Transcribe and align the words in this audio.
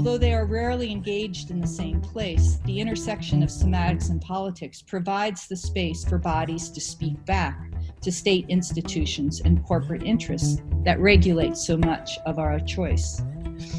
Although 0.00 0.16
they 0.16 0.32
are 0.32 0.46
rarely 0.46 0.90
engaged 0.90 1.50
in 1.50 1.60
the 1.60 1.66
same 1.66 2.00
place, 2.00 2.58
the 2.64 2.80
intersection 2.80 3.42
of 3.42 3.50
somatics 3.50 4.08
and 4.08 4.18
politics 4.18 4.80
provides 4.80 5.46
the 5.46 5.54
space 5.54 6.06
for 6.06 6.16
bodies 6.16 6.70
to 6.70 6.80
speak 6.80 7.22
back 7.26 7.70
to 8.00 8.10
state 8.10 8.46
institutions 8.48 9.42
and 9.42 9.62
corporate 9.62 10.02
interests 10.02 10.62
that 10.86 10.98
regulate 11.00 11.54
so 11.54 11.76
much 11.76 12.16
of 12.24 12.38
our 12.38 12.58
choice. 12.60 13.20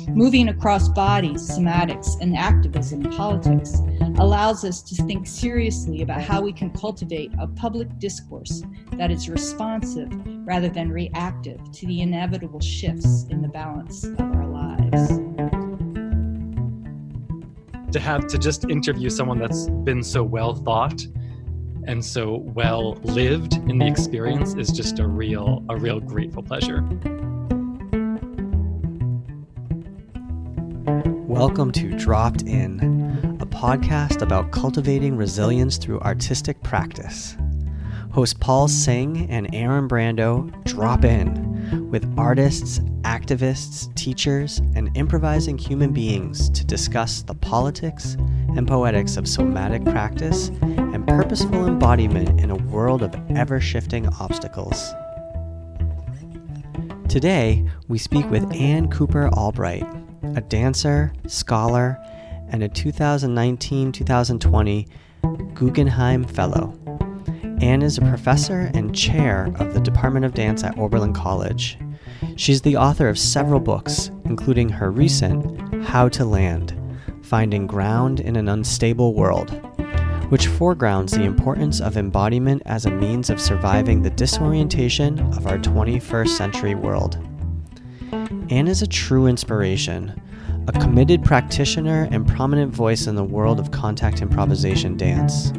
Moving 0.09 0.49
across 0.49 0.89
bodies, 0.89 1.41
somatics, 1.49 2.22
and 2.22 2.38
activism 2.38 3.02
politics 3.02 3.80
allows 4.20 4.63
us 4.63 4.84
to 4.84 5.03
think 5.08 5.26
seriously 5.26 6.03
about 6.03 6.22
how 6.22 6.40
we 6.40 6.53
can 6.53 6.70
cultivate 6.70 7.31
a 7.40 7.48
public 7.48 7.98
discourse 7.98 8.62
that 8.91 9.09
is 9.09 9.27
responsive 9.27 10.12
rather 10.45 10.70
than 10.70 10.91
reactive 10.91 11.59
to 11.72 11.88
the 11.88 12.02
inevitable 12.02 12.59
shifts 12.59 13.26
in 13.31 13.41
the 13.41 13.48
balance 13.48 14.03
of 14.03 14.22
our 14.22 14.45
lives. 14.45 15.30
To 17.91 18.00
have 18.00 18.26
to 18.27 18.38
just 18.38 18.70
interview 18.70 19.09
someone 19.09 19.38
that's 19.38 19.68
been 19.68 20.02
so 20.02 20.23
well 20.23 20.55
thought 20.55 21.05
and 21.84 22.04
so 22.04 22.38
well 22.38 22.94
lived 23.04 23.55
in 23.70 23.80
the 23.80 23.86
experience 23.86 24.54
is 24.54 24.70
just 24.70 24.99
a 24.99 25.05
real 25.05 25.62
a 25.68 25.76
real 25.76 25.99
grateful 25.99 26.41
pleasure. 26.41 26.84
Welcome 31.27 31.73
to 31.73 31.94
Dropped 31.98 32.44
In, 32.44 33.38
a 33.41 33.46
podcast 33.46 34.21
about 34.21 34.52
cultivating 34.52 35.18
resilience 35.18 35.76
through 35.76 35.99
artistic 35.99 36.63
practice. 36.63 37.35
Host 38.13 38.40
Paul 38.40 38.70
Singh 38.70 39.30
and 39.30 39.54
Aaron 39.54 39.90
Brando 39.90 40.49
drop 40.63 41.04
in 41.04 41.90
with 41.91 42.10
artists, 42.18 42.80
activists, 43.22 43.94
teachers, 43.96 44.60
and 44.76 44.96
improvising 44.98 45.58
human 45.58 45.91
beings 45.91 46.50
to 46.50 46.66
discuss 46.66 47.22
the 47.22 47.36
politics 47.36 48.16
and 48.55 48.68
poetics 48.68 49.16
of 49.16 49.27
somatic 49.27 49.84
practice 49.86 50.50
and 50.62 51.08
purposeful 51.08 51.68
embodiment 51.68 52.40
in 52.40 52.49
a 52.49 52.55
world 52.55 53.04
of 53.04 53.16
ever 53.32 53.60
shifting 53.60 54.08
obstacles. 54.20 54.94
Today, 57.08 57.68
we 57.88 57.98
speak 57.98 58.30
with 58.30 58.52
Ann 58.54 58.90
Cooper 58.90 59.30
Albright, 59.30 59.86
a 60.36 60.42
dancer, 60.42 61.14
scholar, 61.27 61.99
and 62.49 62.64
a 62.64 62.70
2019 62.70 63.92
2020 63.92 64.88
Guggenheim 65.53 66.24
Fellow. 66.24 66.78
Ann 67.62 67.84
is 67.84 67.97
a 67.97 68.02
professor 68.02 68.72
and 68.74 68.96
chair 68.96 69.53
of 69.59 69.74
the 69.74 69.80
Department 69.80 70.25
of 70.25 70.34
Dance 70.34 70.64
at 70.64 70.78
Oberlin 70.80 71.14
College. 71.14 71.78
She's 72.36 72.62
the 72.62 72.78
author 72.78 73.09
of 73.09 73.19
several 73.19 73.59
books, 73.59 74.12
including 74.25 74.69
her 74.69 74.91
recent 74.91 75.84
How 75.86 76.09
to 76.09 76.25
Land 76.25 76.78
Finding 77.22 77.68
Ground 77.68 78.19
in 78.19 78.36
an 78.36 78.50
Unstable 78.50 79.14
World, 79.14 79.52
which 80.30 80.47
foregrounds 80.47 81.14
the 81.14 81.24
importance 81.24 81.80
of 81.80 81.97
embodiment 81.97 82.62
as 82.66 82.86
a 82.86 82.92
means 82.92 83.30
of 83.30 83.40
surviving 83.40 84.02
the 84.02 84.09
disorientation 84.09 85.19
of 85.34 85.47
our 85.47 85.58
21st 85.58 86.30
century 86.30 86.75
world. 86.75 87.18
Ann 88.50 88.68
is 88.68 88.81
a 88.81 88.88
true 88.88 89.28
inspiration, 89.28 90.22
a 90.68 90.72
committed 90.74 91.24
practitioner 91.24 92.08
and 92.12 92.28
prominent 92.28 92.74
voice 92.74 93.08
in 93.08 93.16
the 93.16 93.24
world 93.24 93.59
of 93.59 93.72
contact 93.72 94.22
improvisation 94.22 94.97
dance. 94.97 95.52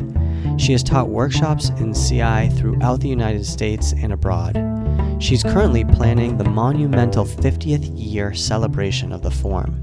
She 0.59 0.73
has 0.73 0.83
taught 0.83 1.09
workshops 1.09 1.71
in 1.71 1.95
CI 1.95 2.49
throughout 2.57 3.01
the 3.01 3.09
United 3.09 3.45
States 3.45 3.93
and 3.93 4.13
abroad. 4.13 4.57
She's 5.21 5.43
currently 5.43 5.85
planning 5.85 6.37
the 6.37 6.49
monumental 6.49 7.25
50th 7.25 7.91
year 7.95 8.35
celebration 8.35 9.13
of 9.13 9.23
the 9.23 9.31
form. 9.31 9.79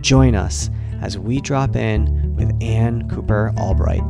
Join 0.00 0.34
us 0.34 0.70
as 1.00 1.18
we 1.18 1.40
drop 1.40 1.76
in 1.76 2.36
with 2.36 2.56
Ann 2.62 3.08
Cooper 3.08 3.52
Albright. 3.58 4.02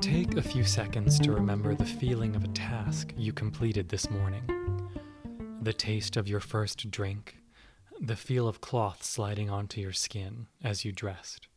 Take 0.00 0.36
a 0.36 0.42
few 0.42 0.64
seconds 0.64 1.18
to 1.20 1.32
remember 1.32 1.74
the 1.74 1.84
feeling 1.84 2.34
of 2.34 2.44
a 2.44 2.48
task 2.48 3.12
you 3.16 3.32
completed 3.32 3.88
this 3.88 4.10
morning. 4.10 4.42
The 5.66 5.72
taste 5.72 6.16
of 6.16 6.28
your 6.28 6.38
first 6.38 6.92
drink, 6.92 7.38
the 8.00 8.14
feel 8.14 8.46
of 8.46 8.60
cloth 8.60 9.02
sliding 9.02 9.50
onto 9.50 9.80
your 9.80 9.92
skin 9.92 10.46
as 10.62 10.84
you 10.84 10.92
dressed. 10.92 11.48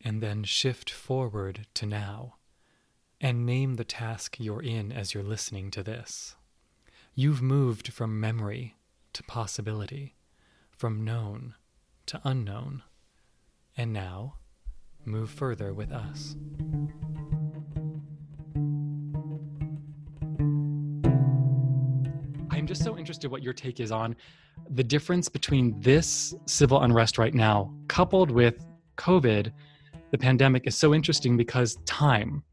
And 0.00 0.20
then 0.20 0.42
shift 0.42 0.90
forward 0.90 1.68
to 1.74 1.86
now 1.86 2.38
and 3.20 3.46
name 3.46 3.76
the 3.76 3.84
task 3.84 4.40
you're 4.40 4.60
in 4.60 4.90
as 4.90 5.14
you're 5.14 5.22
listening 5.22 5.70
to 5.70 5.84
this. 5.84 6.34
You've 7.14 7.40
moved 7.40 7.92
from 7.92 8.18
memory 8.18 8.74
to 9.12 9.22
possibility, 9.22 10.16
from 10.72 11.04
known 11.04 11.54
to 12.06 12.20
unknown, 12.24 12.82
and 13.76 13.92
now 13.92 14.38
move 15.04 15.30
further 15.30 15.72
with 15.72 15.92
us. 15.92 16.34
Just 22.78 22.84
so 22.88 22.96
interested 22.96 23.28
what 23.28 23.42
your 23.42 23.52
take 23.52 23.80
is 23.80 23.90
on 23.90 24.14
the 24.70 24.84
difference 24.84 25.28
between 25.28 25.80
this 25.80 26.32
civil 26.46 26.80
unrest 26.82 27.18
right 27.18 27.34
now 27.34 27.74
coupled 27.88 28.30
with 28.30 28.64
COVID. 28.96 29.50
The 30.12 30.18
pandemic 30.18 30.64
is 30.64 30.76
so 30.76 30.94
interesting 30.94 31.36
because 31.36 31.76
time, 31.86 32.44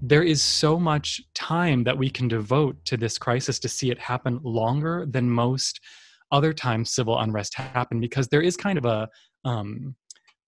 there 0.00 0.22
is 0.22 0.40
so 0.40 0.78
much 0.78 1.20
time 1.34 1.82
that 1.84 1.98
we 1.98 2.08
can 2.08 2.28
devote 2.28 2.76
to 2.84 2.96
this 2.96 3.18
crisis 3.18 3.58
to 3.60 3.68
see 3.68 3.90
it 3.90 3.98
happen 3.98 4.38
longer 4.44 5.06
than 5.10 5.28
most 5.28 5.80
other 6.30 6.52
times 6.52 6.92
civil 6.92 7.18
unrest 7.18 7.54
happen 7.54 8.00
because 8.00 8.28
there 8.28 8.42
is 8.42 8.56
kind 8.56 8.78
of 8.78 8.84
a 8.84 9.08
um, 9.44 9.96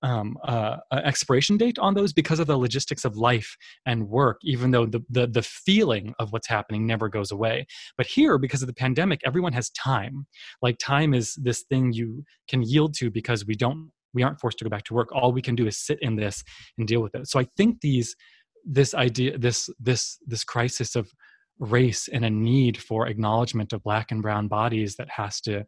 um, 0.03 0.37
uh, 0.45 0.77
expiration 0.93 1.57
date 1.57 1.79
on 1.79 1.95
those 1.95 2.13
because 2.13 2.39
of 2.39 2.47
the 2.47 2.57
logistics 2.57 3.05
of 3.05 3.17
life 3.17 3.57
and 3.87 4.09
work, 4.09 4.39
even 4.43 4.71
though 4.71 4.87
the, 4.87 5.01
the, 5.11 5.27
the 5.27 5.43
feeling 5.43 6.15
of 6.19 6.33
what's 6.33 6.49
happening 6.49 6.87
never 6.87 7.09
goes 7.09 7.31
away. 7.31 7.67
But 7.97 8.07
here, 8.07 8.39
because 8.39 8.63
of 8.63 8.69
the 8.69 8.75
pandemic, 8.75 9.21
everyone 9.25 9.53
has 9.53 9.71
time. 9.71 10.27
Like 10.63 10.79
time 10.79 11.15
is 11.15 11.35
this 11.35 11.63
thing 11.63 11.93
you 11.93 12.25
can 12.49 12.63
yield 12.63 12.95
to 12.95 13.11
because 13.11 13.47
we 13.47 13.55
don't 13.55 13.91
we 14.15 14.23
aren't 14.23 14.41
forced 14.41 14.59
to 14.59 14.65
go 14.65 14.71
back 14.71 14.85
to 14.85 14.95
work. 14.95 15.13
All 15.13 15.31
we 15.31 15.43
can 15.43 15.55
do 15.55 15.67
is 15.67 15.79
sit 15.79 15.99
in 16.01 16.17
this 16.17 16.43
and 16.79 16.89
deal 16.89 17.03
with 17.03 17.15
it. 17.15 17.29
So 17.29 17.39
I 17.39 17.47
think 17.57 17.81
these 17.83 18.17
this 18.65 18.95
idea 18.95 19.39
this 19.39 19.69
this 19.79 20.19
this 20.27 20.43
crisis 20.43 20.97
of 20.97 21.11
race 21.59 22.09
and 22.09 22.25
a 22.25 22.31
need 22.31 22.77
for 22.77 23.07
acknowledgement 23.07 23.73
of 23.73 23.83
black 23.83 24.11
and 24.11 24.23
brown 24.23 24.49
bodies 24.49 24.97
that 24.97 25.09
has 25.11 25.41
to 25.43 25.65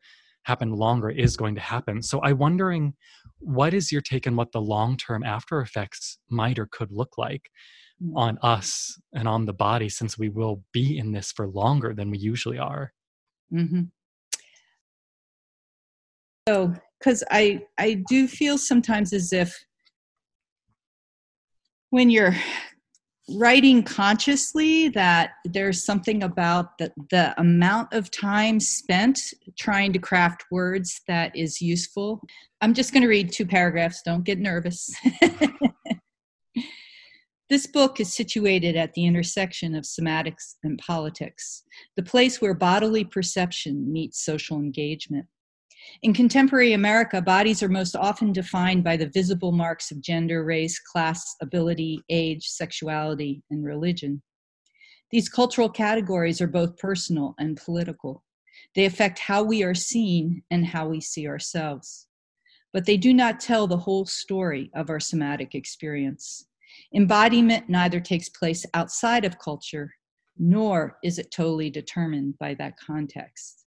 happen 0.49 0.73
longer 0.73 1.11
is 1.11 1.37
going 1.37 1.55
to 1.55 1.61
happen 1.61 2.03
so 2.03 2.23
i'm 2.23 2.39
wondering 2.39 2.95
what 3.39 3.75
is 3.75 3.93
your 3.93 4.01
take 4.01 4.27
on 4.27 4.35
what 4.35 4.51
the 4.51 4.61
long-term 4.61 5.23
after 5.23 5.61
effects 5.61 6.19
might 6.31 6.59
or 6.59 6.67
could 6.73 6.91
look 6.91 7.19
like 7.19 7.51
mm. 8.03 8.11
on 8.17 8.39
us 8.43 8.99
and 9.15 9.29
on 9.29 9.45
the 9.45 9.53
body 9.53 9.91
since 9.91 10.19
we 10.19 10.31
will 10.31 10.63
be 10.73 10.97
in 10.97 11.13
this 11.13 11.31
for 11.33 11.49
longer 11.49 11.93
than 11.93 12.11
we 12.11 12.17
usually 12.17 12.59
are 12.59 12.91
mm-hmm. 13.53 13.83
so 16.49 16.73
because 16.99 17.23
i 17.31 17.61
i 17.77 18.03
do 18.09 18.27
feel 18.27 18.57
sometimes 18.57 19.13
as 19.13 19.35
if 19.35 19.55
when 21.91 22.09
you're 22.09 22.35
writing 23.31 23.83
consciously 23.83 24.89
that 24.89 25.33
there's 25.45 25.85
something 25.85 26.23
about 26.23 26.79
the, 26.79 26.93
the 27.11 27.39
amount 27.41 27.93
of 27.93 28.11
time 28.11 28.59
spent 28.59 29.21
trying 29.59 29.93
to 29.93 29.99
craft 29.99 30.45
words 30.51 31.03
that 31.09 31.35
is 31.37 31.61
useful. 31.61 32.23
I'm 32.61 32.75
just 32.75 32.93
going 32.93 33.03
to 33.03 33.09
read 33.09 33.33
two 33.33 33.47
paragraphs, 33.47 34.03
don't 34.03 34.25
get 34.25 34.39
nervous. 34.39 34.91
this 37.51 37.67
book 37.67 38.01
is 38.01 38.15
situated 38.15 38.77
at 38.77 38.95
the 38.95 39.05
intersection 39.05 39.75
of 39.75 39.85
somatics 39.85 40.55
and 40.65 40.79
politics, 40.79 41.65
the 41.97 42.03
place 42.03 42.41
where 42.41 42.55
bodily 42.55 43.05
perception 43.05 43.93
meets 43.93 44.25
social 44.25 44.57
engagement. 44.57 45.27
In 46.03 46.15
contemporary 46.15 46.73
America, 46.73 47.21
bodies 47.21 47.63
are 47.63 47.69
most 47.69 47.97
often 47.97 48.33
defined 48.33 48.85
by 48.85 48.97
the 48.97 49.09
visible 49.09 49.53
marks 49.53 49.91
of 49.91 50.01
gender, 50.01 50.45
race, 50.45 50.79
class, 50.79 51.35
ability, 51.41 52.03
age, 52.09 52.47
sexuality, 52.47 53.43
and 53.51 53.65
religion. 53.65 54.23
These 55.11 55.29
cultural 55.29 55.71
categories 55.71 56.41
are 56.41 56.47
both 56.47 56.79
personal 56.79 57.35
and 57.39 57.57
political. 57.57 58.25
They 58.75 58.85
affect 58.85 59.19
how 59.19 59.43
we 59.43 59.63
are 59.63 59.75
seen 59.75 60.43
and 60.51 60.67
how 60.67 60.89
we 60.89 61.01
see 61.01 61.27
ourselves. 61.27 62.07
But 62.73 62.85
they 62.85 62.97
do 62.97 63.15
not 63.15 63.41
tell 63.41 63.67
the 63.67 63.77
whole 63.77 64.05
story 64.05 64.71
of 64.75 64.91
our 64.91 65.01
somatic 65.01 65.55
experience. 65.55 66.47
Embodiment 66.95 67.69
neither 67.69 68.01
takes 68.01 68.29
place 68.29 68.67
outside 68.75 69.25
of 69.25 69.39
culture, 69.39 69.95
nor 70.37 70.99
is 71.03 71.19
it 71.19 71.31
totally 71.31 71.71
determined 71.71 72.39
by 72.39 72.55
that 72.55 72.75
context. 72.79 73.65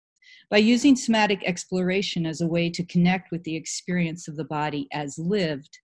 By 0.51 0.57
using 0.57 0.97
somatic 0.97 1.43
exploration 1.45 2.25
as 2.25 2.41
a 2.41 2.47
way 2.47 2.69
to 2.71 2.83
connect 2.83 3.31
with 3.31 3.41
the 3.45 3.55
experience 3.55 4.27
of 4.27 4.35
the 4.35 4.43
body 4.43 4.89
as 4.91 5.17
lived, 5.17 5.79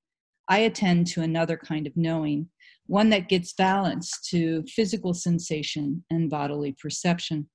I 0.49 0.59
attend 0.59 1.07
to 1.07 1.21
another 1.21 1.55
kind 1.55 1.87
of 1.87 1.95
knowing, 1.95 2.49
one 2.85 3.09
that 3.11 3.29
gets 3.29 3.53
balance 3.53 4.19
to 4.29 4.65
physical 4.67 5.13
sensation 5.13 6.03
and 6.09 6.29
bodily 6.29 6.73
perception. 6.73 7.47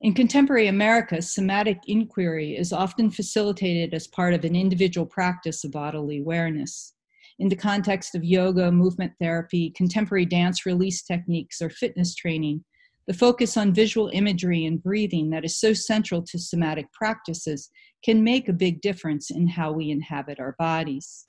In 0.00 0.14
contemporary 0.14 0.68
America, 0.68 1.20
somatic 1.20 1.80
inquiry 1.86 2.56
is 2.56 2.72
often 2.72 3.10
facilitated 3.10 3.92
as 3.92 4.06
part 4.06 4.32
of 4.32 4.46
an 4.46 4.56
individual 4.56 5.06
practice 5.06 5.64
of 5.64 5.72
bodily 5.72 6.20
awareness. 6.20 6.94
In 7.40 7.50
the 7.50 7.56
context 7.56 8.14
of 8.14 8.24
yoga, 8.24 8.72
movement 8.72 9.12
therapy, 9.20 9.68
contemporary 9.76 10.24
dance 10.24 10.64
release 10.64 11.02
techniques, 11.02 11.60
or 11.60 11.68
fitness 11.68 12.14
training, 12.14 12.64
the 13.06 13.14
focus 13.14 13.56
on 13.56 13.74
visual 13.74 14.10
imagery 14.12 14.64
and 14.64 14.82
breathing 14.82 15.30
that 15.30 15.44
is 15.44 15.58
so 15.58 15.72
central 15.72 16.22
to 16.22 16.38
somatic 16.38 16.90
practices 16.92 17.70
can 18.04 18.22
make 18.22 18.48
a 18.48 18.52
big 18.52 18.80
difference 18.80 19.30
in 19.30 19.48
how 19.48 19.72
we 19.72 19.90
inhabit 19.90 20.38
our 20.38 20.54
bodies. 20.58 21.26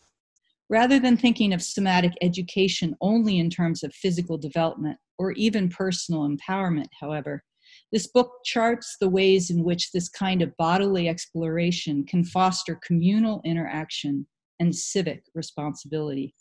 Rather 0.70 1.00
than 1.00 1.18
thinking 1.18 1.54
of 1.54 1.62
somatic 1.62 2.14
education 2.22 2.96
only 3.02 3.40
in 3.40 3.50
terms 3.50 3.84
of 3.84 3.94
physical 3.94 4.38
development 4.38 4.98
or 5.18 5.32
even 5.34 5.70
personal 5.70 6.28
empowerment, 6.28 6.88
however, 7.00 7.44
this 7.92 8.08
book 8.08 8.32
charts 8.44 8.98
the 9.00 9.10
ways 9.10 9.50
in 9.50 9.64
which 9.64 9.92
this 9.92 10.10
kind 10.10 10.42
of 10.42 10.56
bodily 10.58 11.08
exploration 11.08 12.06
can 12.06 12.24
foster 12.24 12.80
communal 12.86 13.42
interaction 13.46 14.26
and 14.60 14.76
civic 14.76 15.24
responsibility. 15.36 16.34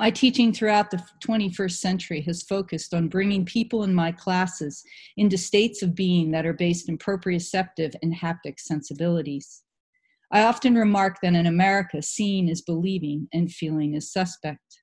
My 0.00 0.10
teaching 0.10 0.50
throughout 0.54 0.90
the 0.90 1.04
21st 1.22 1.72
century 1.76 2.22
has 2.22 2.42
focused 2.42 2.94
on 2.94 3.08
bringing 3.08 3.44
people 3.44 3.82
in 3.82 3.94
my 3.94 4.12
classes 4.12 4.82
into 5.18 5.36
states 5.36 5.82
of 5.82 5.94
being 5.94 6.30
that 6.30 6.46
are 6.46 6.54
based 6.54 6.88
in 6.88 6.96
proprioceptive 6.96 7.94
and 8.00 8.14
haptic 8.14 8.58
sensibilities. 8.58 9.62
I 10.32 10.44
often 10.44 10.74
remark 10.74 11.18
that 11.20 11.34
in 11.34 11.44
America, 11.44 12.00
seeing 12.00 12.48
is 12.48 12.62
believing 12.62 13.28
and 13.34 13.52
feeling 13.52 13.92
is 13.92 14.10
suspect. 14.10 14.80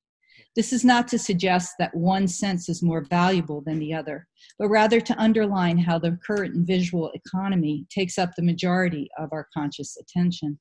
This 0.55 0.71
is 0.71 0.85
not 0.85 1.07
to 1.07 1.17
suggest 1.17 1.73
that 1.79 1.95
one 1.95 2.27
sense 2.27 2.69
is 2.69 2.83
more 2.83 3.01
valuable 3.01 3.63
than 3.65 3.79
the 3.79 3.95
other, 3.95 4.27
but 4.59 4.69
rather 4.69 5.01
to 5.01 5.19
underline 5.19 5.79
how 5.79 5.97
the 5.97 6.19
current 6.23 6.67
visual 6.67 7.09
economy 7.15 7.87
takes 7.89 8.19
up 8.19 8.29
the 8.35 8.43
majority 8.43 9.09
of 9.17 9.29
our 9.31 9.47
conscious 9.51 9.97
attention. 9.97 10.59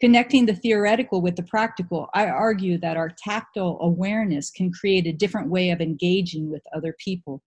Connecting 0.00 0.46
the 0.46 0.54
theoretical 0.54 1.20
with 1.20 1.36
the 1.36 1.42
practical, 1.42 2.08
I 2.14 2.26
argue 2.26 2.78
that 2.78 2.96
our 2.96 3.10
tactile 3.10 3.76
awareness 3.82 4.50
can 4.50 4.72
create 4.72 5.06
a 5.06 5.12
different 5.12 5.50
way 5.50 5.70
of 5.70 5.82
engaging 5.82 6.50
with 6.50 6.62
other 6.74 6.96
people, 6.98 7.42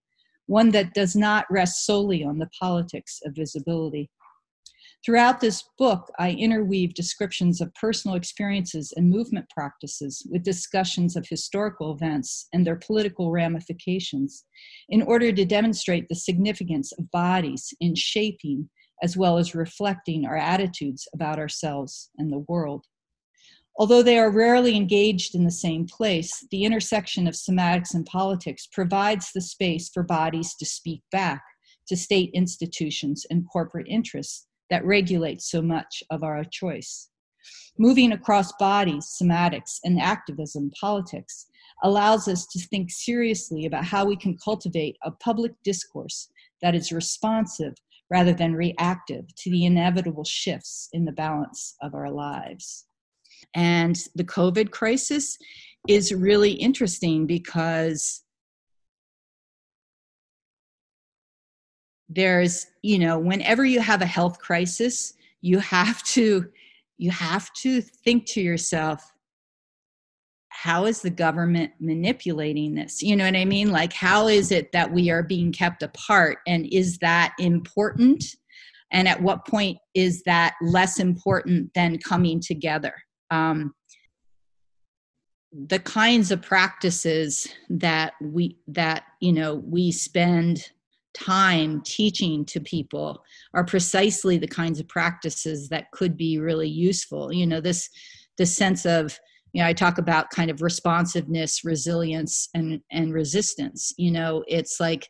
one 0.46 0.70
that 0.70 0.94
does 0.94 1.16
not 1.16 1.48
rest 1.50 1.84
solely 1.84 2.24
on 2.24 2.38
the 2.38 2.50
politics 2.60 3.20
of 3.26 3.36
visibility. 3.36 4.12
Throughout 5.04 5.42
this 5.42 5.64
book, 5.80 6.12
I 6.20 6.32
interweave 6.32 6.94
descriptions 6.94 7.60
of 7.60 7.74
personal 7.74 8.16
experiences 8.16 8.94
and 8.96 9.10
movement 9.10 9.50
practices 9.50 10.26
with 10.30 10.44
discussions 10.44 11.16
of 11.16 11.28
historical 11.28 11.92
events 11.92 12.48
and 12.54 12.66
their 12.66 12.78
political 12.78 13.32
ramifications 13.32 14.46
in 14.90 15.02
order 15.02 15.34
to 15.34 15.44
demonstrate 15.44 16.08
the 16.08 16.16
significance 16.16 16.94
of 16.94 17.10
bodies 17.10 17.74
in 17.82 17.96
shaping 17.96 18.70
as 19.04 19.18
well 19.18 19.38
as 19.38 19.54
reflecting 19.54 20.26
our 20.26 20.38
attitudes 20.38 21.08
about 21.14 21.38
ourselves 21.38 22.10
and 22.18 22.32
the 22.32 22.46
world. 22.48 22.86
Although 23.78 24.02
they 24.02 24.18
are 24.18 24.32
rarely 24.32 24.76
engaged 24.76 25.36
in 25.36 25.44
the 25.44 25.52
same 25.52 25.86
place, 25.86 26.46
the 26.52 26.64
intersection 26.64 27.28
of 27.28 27.34
somatics 27.34 27.94
and 27.94 28.06
politics 28.06 28.68
provides 28.72 29.32
the 29.34 29.42
space 29.42 29.90
for 29.90 30.04
bodies 30.04 30.56
to 30.56 30.66
speak 30.66 31.02
back 31.12 31.44
to 31.88 31.98
state 31.98 32.32
institutions 32.34 33.26
and 33.30 33.50
corporate 33.52 33.88
interests 33.90 34.48
that 34.70 34.86
regulate 34.86 35.42
so 35.42 35.62
much 35.62 36.02
of 36.10 36.24
our 36.24 36.44
choice. 36.46 37.10
Moving 37.78 38.14
across 38.14 38.54
bodies, 38.54 39.18
somatics, 39.22 39.80
and 39.84 40.00
activism, 40.00 40.72
politics, 40.80 41.48
allows 41.84 42.28
us 42.30 42.46
to 42.46 42.60
think 42.68 42.90
seriously 42.90 43.66
about 43.66 43.84
how 43.84 44.06
we 44.06 44.16
can 44.16 44.38
cultivate 44.38 44.96
a 45.04 45.12
public 45.12 45.52
discourse 45.64 46.30
that 46.62 46.76
is 46.76 46.94
responsive 46.94 47.74
rather 48.10 48.34
than 48.34 48.56
reactive 48.56 49.34
to 49.36 49.50
the 49.50 49.66
inevitable 49.66 50.24
shifts 50.24 50.90
in 50.94 51.06
the 51.06 51.12
balance 51.12 51.76
of 51.82 51.94
our 51.94 52.12
lives. 52.12 52.86
And 53.56 53.98
the 54.16 54.24
COVID 54.24 54.72
crisis 54.72 55.38
is 55.88 56.14
really 56.14 56.52
interesting 56.52 57.28
because 57.28 58.24
there's 62.10 62.68
you 62.82 63.00
know 63.00 63.18
whenever 63.18 63.66
you 63.66 63.80
have 63.80 64.02
a 64.02 64.06
health 64.06 64.38
crisis 64.38 65.14
you 65.42 65.58
have 65.58 66.04
to 66.04 66.46
you 66.98 67.10
have 67.10 67.52
to 67.54 67.82
think 67.82 68.26
to 68.26 68.42
yourself 68.42 69.13
how 70.54 70.86
is 70.86 71.02
the 71.02 71.10
government 71.10 71.72
manipulating 71.80 72.76
this? 72.76 73.02
You 73.02 73.16
know 73.16 73.26
what 73.26 73.36
i 73.36 73.44
mean? 73.44 73.72
Like 73.72 73.92
how 73.92 74.28
is 74.28 74.52
it 74.52 74.72
that 74.72 74.92
we 74.92 75.10
are 75.10 75.24
being 75.24 75.52
kept 75.52 75.82
apart? 75.82 76.38
And 76.48 76.68
is 76.72 77.00
that 77.00 77.34
important? 77.40 78.24
And 78.92 79.08
at 79.08 79.22
what 79.22 79.48
point 79.48 79.80
is 79.96 80.22
that 80.24 80.54
less 80.62 81.00
important 81.00 81.74
than 81.74 81.98
coming 81.98 82.40
together? 82.40 82.94
Um, 83.32 83.74
the 85.68 85.80
kinds 85.80 86.32
of 86.32 86.42
practices 86.42 87.48
that 87.70 88.14
we 88.22 88.58
that 88.68 89.04
you 89.20 89.34
know 89.34 89.56
we 89.56 89.92
spend 89.92 90.70
time 91.14 91.82
teaching 91.86 92.44
to 92.44 92.60
people 92.60 93.24
are 93.54 93.64
precisely 93.64 94.38
the 94.38 94.48
kinds 94.48 94.80
of 94.80 94.88
practices 94.88 95.70
that 95.70 95.92
could 95.92 96.18
be 96.18 96.40
really 96.40 96.70
useful. 96.70 97.34
You 97.34 97.48
know 97.48 97.62
this 97.62 97.90
this 98.38 98.56
sense 98.56 98.86
of 98.86 99.20
you 99.54 99.62
know 99.62 99.68
i 99.68 99.74
talk 99.74 99.98
about 99.98 100.30
kind 100.30 100.52
of 100.52 100.62
responsiveness 100.62 101.64
resilience 101.64 102.50
and 102.54 102.82
and 102.92 103.14
resistance. 103.14 103.94
You 103.98 104.12
know 104.12 104.44
it's 104.48 104.80
like 104.80 105.08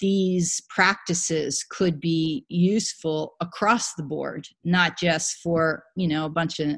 these 0.00 0.60
practices 0.68 1.64
could 1.70 2.00
be 2.00 2.44
useful 2.48 3.34
across 3.40 3.94
the 3.94 4.02
board 4.02 4.46
not 4.64 4.98
just 4.98 5.36
for 5.42 5.84
you 5.96 6.08
know 6.08 6.26
a 6.26 6.30
bunch 6.30 6.58
of 6.58 6.76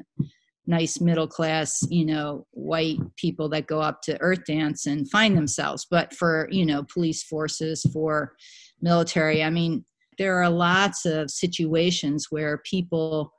nice 0.67 1.01
middle 1.01 1.27
class 1.27 1.79
you 1.89 2.05
know 2.05 2.45
white 2.51 2.99
people 3.17 3.49
that 3.49 3.65
go 3.65 3.81
up 3.81 4.01
to 4.03 4.17
Earthdance 4.19 4.85
and 4.85 5.09
find 5.09 5.35
themselves 5.35 5.87
but 5.89 6.13
for 6.13 6.47
you 6.51 6.65
know 6.65 6.83
police 6.93 7.23
forces 7.23 7.83
for 7.91 8.33
military. 8.81 9.43
I 9.43 9.49
mean 9.49 9.83
there 10.17 10.41
are 10.41 10.49
lots 10.49 11.05
of 11.05 11.31
situations 11.31 12.27
where 12.29 12.59
people 12.59 13.33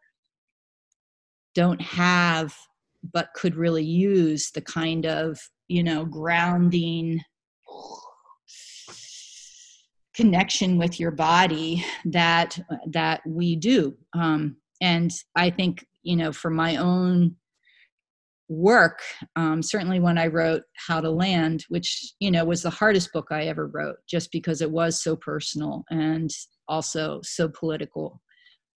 don't 1.55 1.81
have 1.81 2.57
but 3.13 3.33
could 3.35 3.57
really 3.57 3.85
use 3.85 4.51
the 4.51 4.61
kind 4.61 5.07
of 5.07 5.39
you 5.69 5.83
know 5.83 6.05
grounding 6.05 7.21
connection 10.15 10.77
with 10.77 11.01
your 11.01 11.11
body 11.11 11.85
that 12.05 12.59
that 12.87 13.21
we 13.27 13.57
do. 13.57 13.97
Um, 14.15 14.57
and 14.81 15.13
i 15.37 15.49
think 15.49 15.87
you 16.03 16.17
know 16.17 16.33
for 16.33 16.51
my 16.51 16.77
own 16.77 17.37
work 18.49 19.01
um, 19.37 19.63
certainly 19.63 20.01
when 20.01 20.19
i 20.19 20.27
wrote 20.27 20.63
how 20.89 21.01
to 21.01 21.09
land 21.09 21.65
which 21.69 22.13
you 22.19 22.31
know 22.31 22.45
was 22.45 22.63
the 22.63 22.69
hardest 22.69 23.11
book 23.13 23.29
i 23.31 23.45
ever 23.45 23.69
wrote 23.69 23.97
just 24.09 24.31
because 24.33 24.61
it 24.61 24.71
was 24.71 25.03
so 25.03 25.15
personal 25.17 25.85
and 25.91 26.31
also 26.69 27.21
so 27.23 27.49
political. 27.49 28.21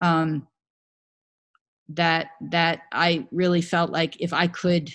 Um, 0.00 0.46
that 1.88 2.28
that 2.40 2.82
i 2.92 3.26
really 3.30 3.60
felt 3.60 3.90
like 3.90 4.20
if 4.20 4.32
i 4.32 4.46
could 4.46 4.90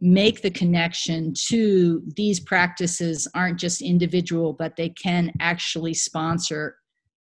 make 0.00 0.42
the 0.42 0.50
connection 0.50 1.32
to 1.32 2.02
these 2.16 2.40
practices 2.40 3.28
aren't 3.34 3.58
just 3.58 3.80
individual 3.80 4.52
but 4.52 4.74
they 4.76 4.88
can 4.88 5.32
actually 5.40 5.94
sponsor 5.94 6.76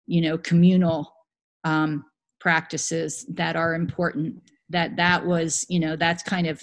you 0.05 0.21
know 0.21 0.37
communal 0.37 1.13
um, 1.65 2.05
practices 2.39 3.25
that 3.29 3.55
are 3.55 3.73
important 3.73 4.41
that 4.69 4.95
that 4.95 5.25
was 5.25 5.65
you 5.69 5.79
know 5.79 5.95
that's 5.95 6.23
kind 6.23 6.47
of 6.47 6.61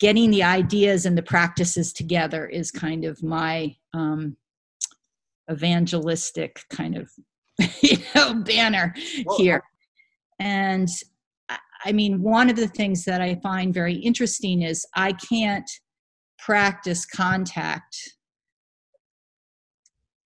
getting 0.00 0.30
the 0.30 0.42
ideas 0.42 1.06
and 1.06 1.16
the 1.16 1.22
practices 1.22 1.92
together 1.92 2.46
is 2.46 2.70
kind 2.70 3.04
of 3.04 3.22
my 3.22 3.74
um, 3.94 4.36
evangelistic 5.50 6.64
kind 6.70 6.96
of 6.96 7.10
you 7.80 7.98
know 8.14 8.34
banner 8.34 8.94
well, 9.24 9.38
here. 9.38 9.62
And 10.40 10.88
i 11.84 11.92
mean 11.92 12.22
one 12.22 12.50
of 12.50 12.56
the 12.56 12.68
things 12.68 13.04
that 13.04 13.20
i 13.20 13.34
find 13.36 13.72
very 13.74 13.94
interesting 13.94 14.62
is 14.62 14.86
i 14.94 15.12
can't 15.12 15.70
practice 16.38 17.06
contact 17.06 18.14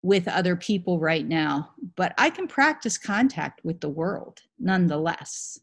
with 0.03 0.27
other 0.27 0.55
people 0.55 0.99
right 0.99 1.27
now, 1.27 1.71
but 1.95 2.13
I 2.17 2.29
can 2.29 2.47
practice 2.47 2.97
contact 2.97 3.61
with 3.63 3.79
the 3.81 3.89
world 3.89 4.41
nonetheless. 4.59 5.59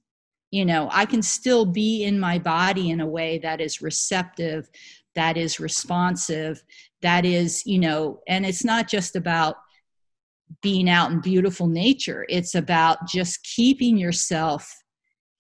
You 0.50 0.64
know, 0.64 0.88
I 0.92 1.04
can 1.04 1.22
still 1.22 1.66
be 1.66 2.04
in 2.04 2.18
my 2.18 2.38
body 2.38 2.90
in 2.90 3.00
a 3.00 3.06
way 3.06 3.38
that 3.38 3.60
is 3.60 3.82
receptive, 3.82 4.70
that 5.14 5.36
is 5.36 5.60
responsive, 5.60 6.62
that 7.02 7.24
is, 7.24 7.66
you 7.66 7.78
know, 7.78 8.20
and 8.28 8.46
it's 8.46 8.64
not 8.64 8.88
just 8.88 9.16
about 9.16 9.56
being 10.62 10.88
out 10.88 11.10
in 11.10 11.20
beautiful 11.20 11.66
nature, 11.66 12.24
it's 12.28 12.54
about 12.54 13.06
just 13.06 13.42
keeping 13.42 13.98
yourself 13.98 14.72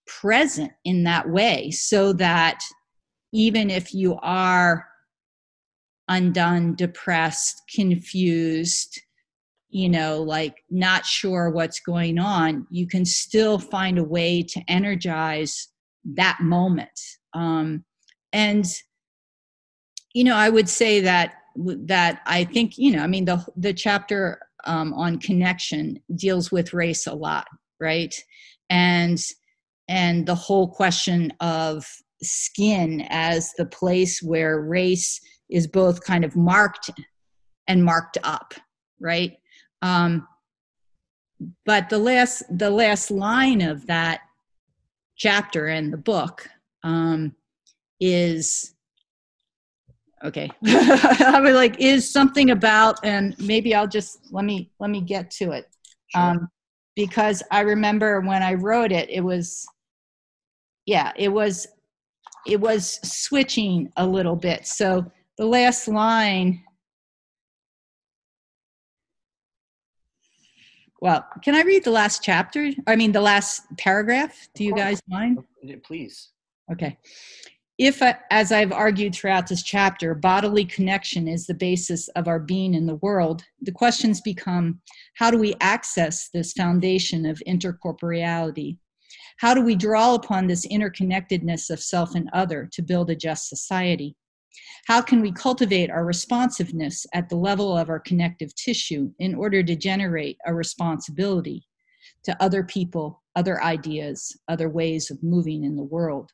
present 0.08 0.72
in 0.84 1.04
that 1.04 1.28
way 1.28 1.70
so 1.70 2.12
that 2.14 2.60
even 3.32 3.70
if 3.70 3.94
you 3.94 4.18
are 4.22 4.86
undone, 6.08 6.74
depressed, 6.74 7.62
confused, 7.74 9.00
you 9.68 9.88
know, 9.88 10.22
like 10.22 10.64
not 10.70 11.04
sure 11.04 11.50
what's 11.50 11.80
going 11.80 12.18
on, 12.18 12.66
you 12.70 12.86
can 12.86 13.04
still 13.04 13.58
find 13.58 13.98
a 13.98 14.04
way 14.04 14.42
to 14.42 14.62
energize 14.66 15.68
that 16.04 16.38
moment. 16.40 16.98
Um, 17.34 17.84
and, 18.32 18.64
you 20.14 20.24
know, 20.24 20.36
I 20.36 20.48
would 20.48 20.68
say 20.68 21.00
that 21.00 21.34
that 21.56 22.20
I 22.24 22.44
think, 22.44 22.78
you 22.78 22.92
know, 22.92 23.02
I 23.02 23.06
mean, 23.06 23.24
the 23.24 23.44
the 23.56 23.74
chapter 23.74 24.40
um, 24.64 24.94
on 24.94 25.18
connection 25.18 26.00
deals 26.14 26.50
with 26.50 26.72
race 26.72 27.06
a 27.06 27.14
lot, 27.14 27.46
right? 27.80 28.14
And 28.70 29.18
and 29.88 30.26
the 30.26 30.34
whole 30.34 30.68
question 30.68 31.32
of 31.40 31.86
skin 32.22 33.06
as 33.08 33.52
the 33.54 33.66
place 33.66 34.22
where 34.22 34.60
race 34.60 35.20
is 35.48 35.66
both 35.66 36.04
kind 36.04 36.24
of 36.24 36.36
marked 36.36 36.90
and 37.66 37.84
marked 37.84 38.18
up, 38.22 38.54
right? 39.00 39.36
Um, 39.82 40.26
but 41.64 41.88
the 41.88 41.98
last 41.98 42.42
the 42.50 42.70
last 42.70 43.10
line 43.10 43.62
of 43.62 43.86
that 43.86 44.20
chapter 45.16 45.68
in 45.68 45.90
the 45.90 45.96
book 45.96 46.48
um, 46.82 47.34
is 48.00 48.74
okay 50.24 50.50
i 50.66 51.40
was 51.40 51.54
like 51.54 51.78
is 51.78 52.10
something 52.10 52.50
about 52.50 52.98
and 53.04 53.36
maybe 53.38 53.72
i'll 53.72 53.86
just 53.86 54.18
let 54.32 54.44
me 54.44 54.68
let 54.80 54.90
me 54.90 55.00
get 55.00 55.30
to 55.30 55.52
it 55.52 55.68
sure. 56.08 56.22
um, 56.22 56.48
because 56.96 57.40
i 57.52 57.60
remember 57.60 58.20
when 58.20 58.42
i 58.42 58.54
wrote 58.54 58.90
it 58.90 59.08
it 59.10 59.20
was 59.20 59.64
yeah 60.88 61.12
it 61.16 61.28
was 61.28 61.68
it 62.46 62.58
was 62.58 62.98
switching 63.02 63.92
a 63.98 64.06
little 64.06 64.36
bit. 64.36 64.66
So 64.66 65.04
the 65.36 65.44
last 65.44 65.86
line. 65.86 66.64
Well 71.00 71.24
can 71.44 71.54
i 71.54 71.62
read 71.62 71.84
the 71.84 71.90
last 71.90 72.24
chapter? 72.24 72.70
I 72.86 72.96
mean 72.96 73.12
the 73.12 73.20
last 73.20 73.62
paragraph? 73.76 74.48
Do 74.54 74.64
you 74.64 74.74
guys 74.74 75.00
mind? 75.08 75.38
Please. 75.84 76.30
Okay. 76.72 76.98
If, 77.78 78.02
as 78.32 78.50
I've 78.50 78.72
argued 78.72 79.14
throughout 79.14 79.46
this 79.46 79.62
chapter, 79.62 80.12
bodily 80.12 80.64
connection 80.64 81.28
is 81.28 81.46
the 81.46 81.54
basis 81.54 82.08
of 82.16 82.26
our 82.26 82.40
being 82.40 82.74
in 82.74 82.86
the 82.86 82.96
world, 82.96 83.44
the 83.62 83.70
questions 83.70 84.20
become 84.20 84.80
how 85.14 85.30
do 85.30 85.38
we 85.38 85.54
access 85.60 86.28
this 86.34 86.52
foundation 86.54 87.24
of 87.24 87.40
intercorporeality? 87.46 88.78
How 89.38 89.54
do 89.54 89.62
we 89.62 89.74
draw 89.74 90.14
upon 90.14 90.46
this 90.46 90.66
interconnectedness 90.66 91.70
of 91.70 91.80
self 91.80 92.14
and 92.14 92.28
other 92.32 92.68
to 92.72 92.82
build 92.82 93.10
a 93.10 93.16
just 93.16 93.48
society? 93.48 94.16
How 94.86 95.02
can 95.02 95.20
we 95.20 95.32
cultivate 95.32 95.90
our 95.90 96.04
responsiveness 96.04 97.06
at 97.14 97.28
the 97.28 97.36
level 97.36 97.76
of 97.76 97.88
our 97.88 98.00
connective 98.00 98.54
tissue 98.54 99.12
in 99.18 99.34
order 99.34 99.62
to 99.62 99.76
generate 99.76 100.38
a 100.46 100.54
responsibility 100.54 101.66
to 102.24 102.42
other 102.42 102.64
people, 102.64 103.22
other 103.36 103.62
ideas, 103.62 104.36
other 104.48 104.68
ways 104.68 105.10
of 105.10 105.22
moving 105.22 105.64
in 105.64 105.76
the 105.76 105.84
world? 105.84 106.30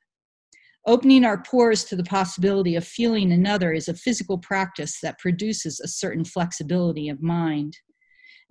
Opening 0.87 1.25
our 1.25 1.43
pores 1.43 1.83
to 1.85 1.97
the 1.97 2.05
possibility 2.05 2.77
of 2.77 2.87
feeling 2.87 3.33
another 3.33 3.73
is 3.73 3.89
a 3.89 3.95
physical 3.95 4.37
practice 4.37 5.01
that 5.01 5.19
produces 5.19 5.81
a 5.81 5.89
certain 5.89 6.25
flexibility 6.25 7.09
of 7.09 7.23
mind. 7.23 7.79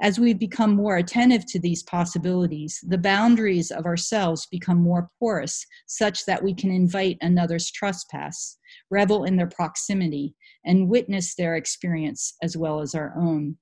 As 0.03 0.19
we 0.19 0.33
become 0.33 0.75
more 0.75 0.98
attentive 0.98 1.45
to 1.45 1.60
these 1.62 1.81
possibilities, 1.81 2.77
the 2.86 2.98
boundaries 2.98 3.72
of 3.72 3.86
ourselves 3.86 4.45
become 4.51 4.77
more 4.77 5.07
porous, 5.17 5.65
such 5.88 6.25
that 6.25 6.43
we 6.43 6.53
can 6.53 6.72
invite 6.72 7.17
another's 7.22 7.72
trespass, 7.72 8.57
revel 8.91 9.24
in 9.24 9.38
their 9.38 9.48
proximity, 9.48 10.36
and 10.65 10.89
witness 10.89 11.36
their 11.36 11.55
experience 11.55 12.36
as 12.43 12.57
well 12.57 12.81
as 12.81 12.93
our 12.93 13.13
own. 13.17 13.57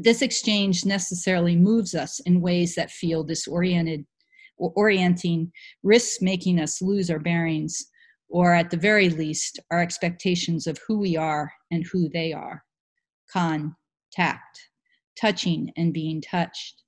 This 0.00 0.22
exchange 0.22 0.84
necessarily 0.84 1.54
moves 1.54 1.94
us 1.94 2.18
in 2.26 2.40
ways 2.40 2.74
that 2.74 2.90
feel 2.90 3.22
disoriented 3.22 4.04
or 4.56 4.72
orienting 4.74 5.52
risks 5.84 6.20
making 6.20 6.58
us 6.58 6.82
lose 6.82 7.10
our 7.10 7.20
bearings, 7.20 7.92
or 8.28 8.54
at 8.54 8.70
the 8.70 8.76
very 8.76 9.08
least, 9.08 9.60
our 9.70 9.80
expectations 9.80 10.66
of 10.66 10.80
who 10.88 10.98
we 10.98 11.16
are 11.16 11.52
and 11.70 11.86
who 11.92 12.08
they 12.08 12.32
are. 12.32 12.64
Contact, 13.32 14.58
touching 15.20 15.72
and 15.76 15.92
being 15.92 16.20
touched. 16.20 16.82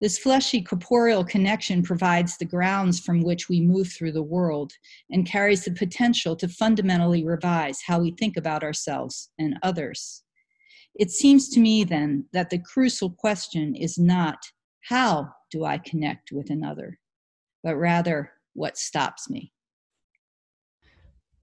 This 0.00 0.18
fleshy 0.18 0.60
corporeal 0.62 1.24
connection 1.24 1.82
provides 1.82 2.36
the 2.36 2.44
grounds 2.44 2.98
from 2.98 3.22
which 3.22 3.48
we 3.48 3.60
move 3.60 3.92
through 3.92 4.12
the 4.12 4.22
world 4.22 4.72
and 5.10 5.24
carries 5.24 5.64
the 5.64 5.70
potential 5.70 6.34
to 6.36 6.48
fundamentally 6.48 7.24
revise 7.24 7.80
how 7.86 8.00
we 8.00 8.10
think 8.10 8.36
about 8.36 8.64
ourselves 8.64 9.30
and 9.38 9.58
others. 9.62 10.24
It 10.96 11.10
seems 11.12 11.48
to 11.50 11.60
me 11.60 11.84
then 11.84 12.26
that 12.32 12.50
the 12.50 12.58
crucial 12.58 13.10
question 13.10 13.76
is 13.76 13.96
not 13.96 14.38
how 14.80 15.32
do 15.52 15.64
I 15.64 15.78
connect 15.78 16.32
with 16.32 16.50
another, 16.50 16.98
but 17.62 17.76
rather 17.76 18.32
what 18.54 18.76
stops 18.76 19.30
me. 19.30 19.52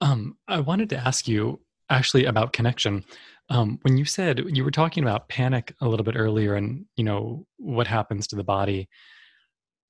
Um, 0.01 0.37
I 0.47 0.59
wanted 0.59 0.89
to 0.89 0.97
ask 0.97 1.27
you 1.27 1.61
actually 1.89 2.25
about 2.25 2.53
connection. 2.53 3.03
Um, 3.49 3.79
when 3.81 3.97
you 3.97 4.05
said 4.05 4.43
you 4.47 4.63
were 4.63 4.71
talking 4.71 5.03
about 5.03 5.27
panic 5.27 5.73
a 5.81 5.87
little 5.87 6.03
bit 6.03 6.15
earlier 6.15 6.55
and 6.55 6.85
you 6.95 7.03
know 7.03 7.45
what 7.57 7.87
happens 7.87 8.27
to 8.27 8.35
the 8.35 8.43
body. 8.43 8.87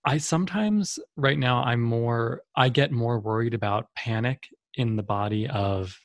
I 0.06 0.18
sometimes 0.18 0.98
right 1.18 1.38
now 1.38 1.62
i'm 1.64 1.82
more 1.82 2.42
i 2.56 2.70
get 2.70 2.92
more 2.92 3.20
worried 3.20 3.54
about 3.54 3.88
panic 3.96 4.44
in 4.76 4.96
the 4.96 5.04
body 5.04 5.48
of 5.48 5.98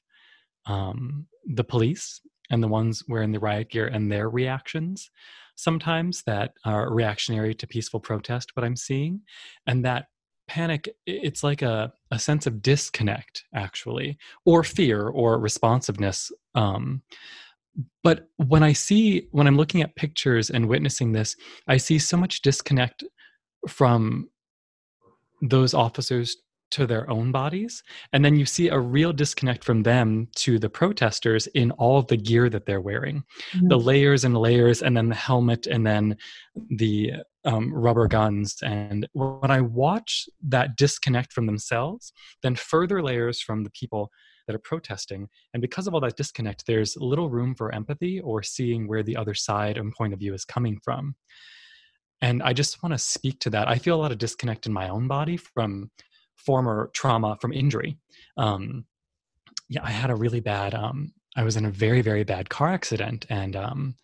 um, 0.66 1.26
the 1.46 1.64
police 1.64 2.20
and 2.50 2.62
the 2.62 2.68
ones 2.68 3.04
wearing 3.08 3.32
the 3.32 3.38
riot 3.38 3.70
gear 3.70 3.86
and 3.86 4.10
their 4.10 4.28
reactions 4.28 5.10
sometimes 5.56 6.24
that 6.26 6.52
are 6.64 6.92
reactionary 6.92 7.54
to 7.54 7.66
peaceful 7.66 8.00
protest 8.00 8.50
what 8.54 8.64
i'm 8.64 8.76
seeing. 8.76 9.20
And 9.66 9.84
that 9.84 10.06
panic 10.48 10.88
it's 11.06 11.42
like 11.42 11.62
a, 11.62 11.92
a 12.10 12.18
sense 12.18 12.46
of 12.46 12.60
disconnect 12.62 13.44
actually 13.54 14.18
or 14.44 14.62
fear 14.62 15.08
or 15.08 15.38
responsiveness 15.38 16.30
um, 16.54 17.02
but 18.02 18.28
when 18.36 18.62
i 18.62 18.72
see 18.72 19.28
when 19.32 19.46
i'm 19.46 19.56
looking 19.56 19.82
at 19.82 19.96
pictures 19.96 20.50
and 20.50 20.68
witnessing 20.68 21.12
this 21.12 21.36
i 21.68 21.76
see 21.76 21.98
so 21.98 22.16
much 22.16 22.42
disconnect 22.42 23.04
from 23.68 24.28
those 25.42 25.74
officers 25.74 26.36
to 26.74 26.86
their 26.86 27.08
own 27.08 27.30
bodies 27.30 27.82
and 28.12 28.24
then 28.24 28.36
you 28.36 28.44
see 28.44 28.68
a 28.68 28.78
real 28.78 29.12
disconnect 29.12 29.62
from 29.62 29.84
them 29.84 30.26
to 30.34 30.58
the 30.58 30.68
protesters 30.68 31.46
in 31.48 31.70
all 31.72 31.98
of 31.98 32.08
the 32.08 32.16
gear 32.16 32.48
that 32.50 32.66
they're 32.66 32.80
wearing. 32.80 33.22
Mm-hmm. 33.54 33.68
the 33.68 33.78
layers 33.78 34.24
and 34.24 34.36
layers 34.36 34.82
and 34.82 34.96
then 34.96 35.08
the 35.08 35.14
helmet 35.14 35.66
and 35.66 35.86
then 35.86 36.16
the 36.70 37.12
um, 37.44 37.72
rubber 37.72 38.08
guns. 38.08 38.56
And 38.62 39.08
when 39.12 39.50
i 39.50 39.60
watch 39.60 40.28
that 40.48 40.76
disconnect 40.76 41.32
from 41.32 41.46
themselves 41.46 42.12
then 42.42 42.56
further 42.56 43.02
layers 43.02 43.40
from 43.40 43.62
the 43.62 43.70
people 43.70 44.10
that 44.46 44.56
are 44.56 44.70
protesting. 44.70 45.28
And 45.52 45.60
because 45.60 45.86
of 45.86 45.94
all 45.94 46.00
that 46.00 46.16
disconnect 46.16 46.66
there's 46.66 46.96
little 46.96 47.30
room 47.30 47.54
for 47.54 47.74
empathy 47.74 48.20
or 48.20 48.42
seeing 48.42 48.88
where 48.88 49.02
the 49.02 49.16
other 49.16 49.34
side 49.34 49.78
and 49.78 49.92
point 49.92 50.12
of 50.12 50.18
view 50.18 50.34
is 50.34 50.44
coming 50.44 50.78
from. 50.82 51.14
And 52.20 52.42
i 52.42 52.52
just 52.52 52.82
want 52.82 52.92
to 52.94 52.98
speak 52.98 53.38
to 53.40 53.50
that. 53.50 53.68
I 53.68 53.76
feel 53.76 53.96
a 53.96 54.02
lot 54.02 54.12
of 54.12 54.18
disconnect 54.18 54.66
in 54.66 54.72
my 54.72 54.88
own 54.88 55.06
body 55.08 55.36
from 55.36 55.90
former 56.36 56.90
trauma 56.94 57.36
from 57.40 57.52
injury. 57.52 57.98
Um, 58.36 58.84
yeah, 59.68 59.82
I 59.82 59.90
had 59.90 60.10
a 60.10 60.16
really 60.16 60.40
bad. 60.40 60.74
Um, 60.74 61.12
I 61.36 61.42
was 61.42 61.56
in 61.56 61.64
a 61.64 61.70
very 61.70 62.02
very 62.02 62.24
bad 62.24 62.48
car 62.48 62.68
accident, 62.68 63.26
and 63.28 63.56
um, 63.56 63.94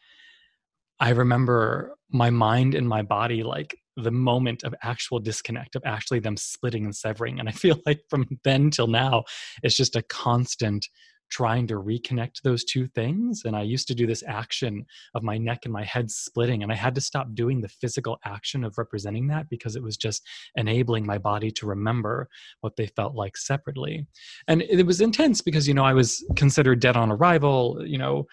I 0.99 1.11
remember 1.11 1.97
my 2.11 2.31
mind 2.31 2.75
and 2.75 2.89
my 2.89 3.03
body 3.03 3.43
like 3.43 3.77
the 3.97 4.11
moment 4.11 4.63
of 4.65 4.75
actual 4.83 5.19
disconnect 5.19 5.77
of 5.77 5.83
actually 5.85 6.21
them 6.21 6.37
splitting 6.37 6.85
and 6.85 6.95
severing 6.95 7.39
and 7.39 7.49
i 7.49 7.53
feel 7.53 7.77
like 7.87 8.01
from 8.09 8.27
then 8.45 8.71
till 8.71 8.87
now 8.87 9.25
it's 9.63 9.77
just 9.77 9.97
a 9.97 10.03
constant 10.03 10.87
trying 11.31 11.67
to 11.69 11.75
reconnect 11.75 12.43
those 12.43 12.65
two 12.65 12.87
things. 12.89 13.43
And 13.45 13.57
I 13.57 13.63
used 13.63 13.89
to 13.89 13.95
do 13.95 14.07
this 14.07 14.23
action 14.27 14.85
of 15.15 15.23
my 15.23 15.39
neck 15.39 15.61
and 15.65 15.73
my 15.73 15.85
head 15.85 16.11
splitting, 16.11 16.63
and 16.63 16.73
I 16.73 16.75
had 16.75 16.95
to 16.97 17.01
stop 17.01 17.35
doing 17.35 17.61
the 17.61 17.69
physical 17.69 18.19
action 18.25 18.65
of 18.65 18.77
representing 18.79 19.29
that 19.29 19.49
because 19.49 19.77
it 19.77 19.83
was 19.83 19.97
just 19.97 20.27
enabling 20.57 21.07
my 21.07 21.19
body 21.19 21.51
to 21.53 21.67
remember 21.67 22.29
what 22.61 22.77
they 22.77 22.87
felt 22.87 23.15
like 23.15 23.37
separately. 23.37 24.07
And 24.49 24.63
it 24.63 24.87
was 24.87 25.01
intense 25.01 25.41
because, 25.41 25.67
you 25.67 25.75
know, 25.75 25.85
I 25.85 25.95
was 25.95 26.25
considered 26.37 26.81
dead 26.81 26.97
on 26.97 27.11
arrival, 27.11 27.83
you 27.85 27.99
know, 27.99 28.27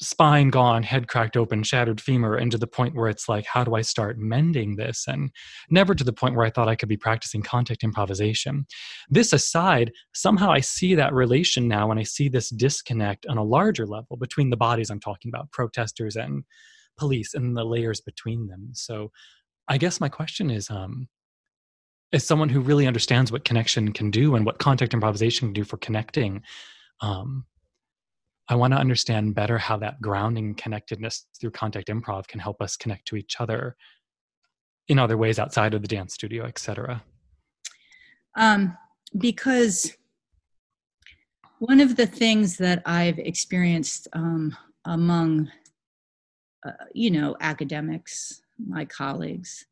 spine 0.00 0.48
gone, 0.48 0.82
head 0.82 1.08
cracked 1.08 1.36
open, 1.36 1.62
shattered 1.62 2.00
femur, 2.00 2.36
and 2.36 2.52
to 2.52 2.58
the 2.58 2.66
point 2.66 2.94
where 2.94 3.08
it's 3.08 3.28
like, 3.28 3.44
how 3.46 3.64
do 3.64 3.74
I 3.74 3.80
start 3.80 4.18
mending 4.18 4.76
this? 4.76 5.06
And 5.08 5.30
never 5.70 5.94
to 5.94 6.04
the 6.04 6.12
point 6.12 6.36
where 6.36 6.46
I 6.46 6.50
thought 6.50 6.68
I 6.68 6.76
could 6.76 6.88
be 6.88 6.96
practicing 6.96 7.42
contact 7.42 7.82
improvisation. 7.82 8.66
This 9.08 9.32
aside, 9.32 9.92
somehow 10.14 10.52
I 10.52 10.60
see 10.60 10.94
that 10.94 11.12
relation 11.12 11.66
now 11.66 11.90
and 11.90 11.98
I 11.98 12.04
see 12.04 12.28
this 12.28 12.50
disconnect 12.50 13.26
on 13.26 13.38
a 13.38 13.44
larger 13.44 13.86
level 13.86 14.16
between 14.16 14.50
the 14.50 14.56
bodies 14.56 14.90
I'm 14.90 15.00
talking 15.00 15.30
about, 15.30 15.50
protesters 15.50 16.14
and 16.16 16.44
police, 16.96 17.34
and 17.34 17.56
the 17.56 17.64
layers 17.64 18.00
between 18.00 18.46
them. 18.46 18.70
So 18.74 19.10
I 19.66 19.78
guess 19.78 20.00
my 20.00 20.08
question 20.08 20.50
is, 20.50 20.70
um, 20.70 21.08
as 22.12 22.24
someone 22.24 22.48
who 22.48 22.60
really 22.60 22.86
understands 22.86 23.30
what 23.30 23.44
connection 23.44 23.92
can 23.92 24.10
do 24.10 24.34
and 24.34 24.46
what 24.46 24.58
contact 24.58 24.94
improvisation 24.94 25.48
can 25.48 25.52
do 25.52 25.64
for 25.64 25.76
connecting, 25.76 26.42
um, 27.00 27.44
I 28.48 28.54
want 28.54 28.72
to 28.72 28.78
understand 28.78 29.34
better 29.34 29.58
how 29.58 29.76
that 29.78 30.00
grounding 30.00 30.54
connectedness 30.54 31.26
through 31.38 31.50
contact 31.50 31.88
improv 31.88 32.26
can 32.26 32.40
help 32.40 32.62
us 32.62 32.76
connect 32.76 33.06
to 33.08 33.16
each 33.16 33.40
other 33.40 33.76
in 34.88 34.98
other 34.98 35.18
ways 35.18 35.38
outside 35.38 35.74
of 35.74 35.82
the 35.82 35.88
dance 35.88 36.14
studio, 36.14 36.46
etc. 36.46 37.02
Um, 38.36 38.76
because 39.18 39.96
one 41.58 41.80
of 41.80 41.96
the 41.96 42.06
things 42.06 42.56
that 42.58 42.82
I've 42.86 43.18
experienced 43.18 44.08
um, 44.12 44.56
among, 44.84 45.50
uh, 46.66 46.72
you 46.94 47.10
know, 47.10 47.36
academics, 47.40 48.40
my 48.66 48.84
colleagues, 48.84 49.66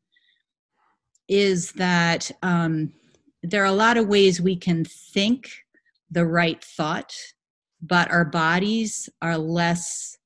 is 1.27 1.71
that 1.73 2.29
um, 2.43 2.93
there 3.41 3.63
are 3.63 3.65
a 3.65 3.71
lot 3.71 3.97
of 3.97 4.07
ways 4.07 4.39
we 4.39 4.55
can 4.55 4.85
think 4.85 5.49
the 6.11 6.25
right 6.25 6.63
thought, 6.63 7.15
but 7.81 8.09
our 8.11 8.25
bodies 8.25 9.09
are 9.21 9.37
less 9.37 10.17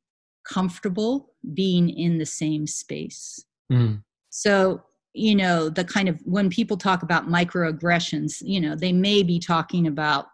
comfortable 0.48 1.34
being 1.54 1.90
in 1.90 2.18
the 2.18 2.26
same 2.26 2.68
space. 2.68 3.44
Mm. 3.72 4.04
So, 4.30 4.84
you 5.14 5.36
know, 5.36 5.70
the 5.70 5.84
kind 5.84 6.08
of 6.08 6.20
when 6.24 6.50
people 6.50 6.78
talk 6.78 7.04
about 7.04 7.28
microaggressions, 7.28 8.36
you 8.42 8.62
know, 8.62 8.76
they 8.76 8.94
may 8.94 9.24
be 9.24 9.40
talking 9.40 9.88
about 9.88 10.28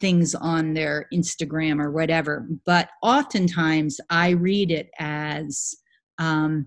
things 0.00 0.34
on 0.34 0.74
their 0.74 1.06
Instagram 1.14 1.80
or 1.80 1.90
whatever, 1.90 2.46
but 2.64 2.88
oftentimes 3.02 4.00
I 4.10 4.30
read 4.30 4.70
it 4.70 4.90
as 4.98 5.74
um, 6.18 6.66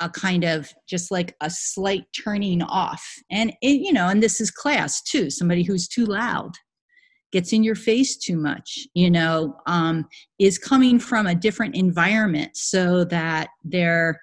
a 0.00 0.08
kind 0.08 0.44
of 0.44 0.72
just 0.88 1.10
like 1.10 1.34
a 1.42 1.50
slight 1.50 2.04
turning 2.24 2.62
off. 2.62 3.04
And, 3.30 3.52
it, 3.62 3.80
you 3.80 3.92
know, 3.92 4.08
and 4.08 4.22
this 4.22 4.40
is 4.40 4.50
class 4.50 5.02
too, 5.02 5.30
somebody 5.30 5.62
who's 5.62 5.88
too 5.88 6.06
loud 6.06 6.52
gets 7.36 7.52
in 7.52 7.62
your 7.62 7.74
face 7.74 8.16
too 8.16 8.36
much 8.36 8.86
you 8.94 9.10
know 9.10 9.54
um, 9.66 10.06
is 10.38 10.58
coming 10.58 10.98
from 10.98 11.26
a 11.26 11.34
different 11.34 11.74
environment 11.74 12.56
so 12.56 13.04
that 13.04 13.48
they're 13.62 14.18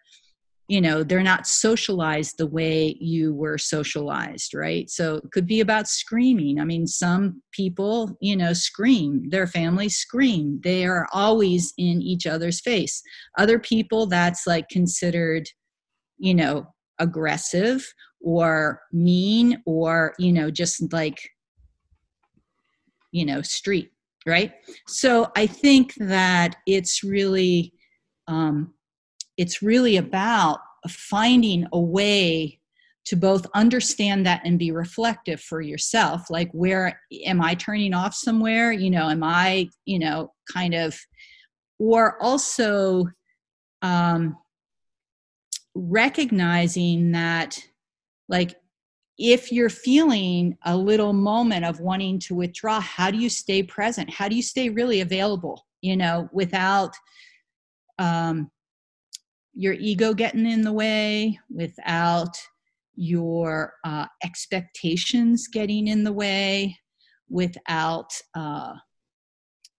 you 0.68 0.82
know 0.82 1.04
they're 1.04 1.22
not 1.22 1.46
socialized 1.46 2.36
the 2.38 2.48
way 2.48 2.98
you 3.00 3.34
were 3.34 3.58
socialized 3.58 4.54
right? 4.54 4.90
So 4.90 5.16
it 5.18 5.32
could 5.32 5.46
be 5.46 5.60
about 5.60 5.88
screaming. 5.88 6.60
I 6.60 6.66
mean 6.66 6.88
some 6.88 7.42
people 7.52 8.18
you 8.22 8.36
know 8.36 8.54
scream. 8.54 9.30
Their 9.30 9.48
families 9.48 9.98
scream. 9.98 10.60
They 10.64 10.86
are 10.86 11.08
always 11.14 11.74
in 11.78 12.02
each 12.02 12.26
other's 12.26 12.62
face. 12.62 13.02
Other 13.38 13.60
people 13.60 14.08
that's 14.08 14.48
like 14.48 14.68
considered 14.70 15.48
you 16.18 16.34
know 16.34 16.66
aggressive 17.00 17.86
or 18.22 18.82
mean 18.92 19.62
or 19.66 20.14
you 20.18 20.32
know 20.32 20.50
just 20.50 20.92
like 20.94 21.20
you 23.14 23.26
know 23.26 23.42
street 23.42 23.92
right? 24.26 24.54
So 24.88 25.32
i 25.36 25.46
think 25.46 25.94
that 25.98 26.56
it's 26.66 27.04
really 27.04 27.74
um, 28.28 28.74
it's 29.38 29.62
really 29.62 29.98
about 29.98 30.60
finding 30.88 31.68
a 31.74 31.80
way 31.80 32.60
to 33.06 33.18
both 33.18 33.46
understand 33.54 34.26
that 34.26 34.42
and 34.46 34.58
be 34.58 34.72
reflective 34.72 35.42
for 35.42 35.60
yourself 35.60 36.30
like 36.30 36.50
where 36.54 37.02
am 37.26 37.42
i 37.42 37.54
turning 37.54 37.94
off 37.94 38.14
somewhere? 38.14 38.72
You 38.72 38.90
know 38.92 39.10
am 39.10 39.24
i 39.24 39.68
you 39.86 40.00
know 40.00 40.34
kind 40.52 40.74
of 40.74 40.98
or 41.80 42.22
also 42.22 43.06
um 43.82 44.38
recognizing 45.76 47.12
that 47.12 47.60
like 48.30 48.56
if 49.26 49.54
you're 49.54 49.70
feeling 49.70 50.58
a 50.66 50.76
little 50.76 51.14
moment 51.14 51.64
of 51.64 51.80
wanting 51.80 52.20
to 52.20 52.36
withdraw 52.36 52.80
how 52.82 53.10
do 53.10 53.18
you 53.18 53.30
stay 53.30 53.64
present 53.64 54.10
how 54.10 54.28
do 54.28 54.36
you 54.36 54.42
stay 54.42 54.70
really 54.70 55.00
available 55.02 55.66
you 55.82 55.96
know 55.96 56.28
without 56.34 56.94
um 58.00 58.52
your 59.54 59.74
ego 59.74 60.14
getting 60.14 60.46
in 60.46 60.62
the 60.62 60.74
way, 60.74 61.40
without 61.50 62.36
your 62.96 63.74
uh, 63.84 64.06
expectations 64.24 65.48
getting 65.48 65.88
in 65.88 66.04
the 66.04 66.14
way, 66.14 66.78
without, 67.30 68.12
uh, 68.36 68.74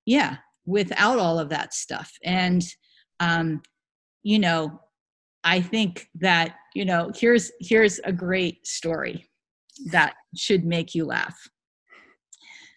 yeah, 0.06 0.36
without 0.66 1.18
all 1.18 1.38
of 1.38 1.48
that 1.48 1.74
stuff. 1.74 2.12
And, 2.24 2.62
um, 3.20 3.62
you 4.22 4.38
know, 4.38 4.80
I 5.42 5.60
think 5.60 6.08
that, 6.16 6.56
you 6.74 6.84
know, 6.84 7.10
here's, 7.14 7.52
here's 7.60 7.98
a 8.00 8.12
great 8.12 8.66
story 8.66 9.28
that 9.86 10.14
should 10.36 10.64
make 10.64 10.94
you 10.94 11.04
laugh. 11.04 11.36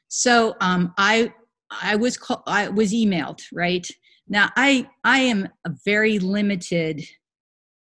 So 0.08 0.56
um, 0.62 0.94
I, 0.98 1.34
I 1.70 1.96
was 1.96 2.18
called, 2.18 2.44
I 2.48 2.70
was 2.70 2.94
emailed, 2.94 3.42
right? 3.54 3.86
Now, 4.30 4.50
I 4.56 4.90
I 5.04 5.20
am 5.20 5.48
a 5.66 5.72
very 5.86 6.20
limited 6.20 7.04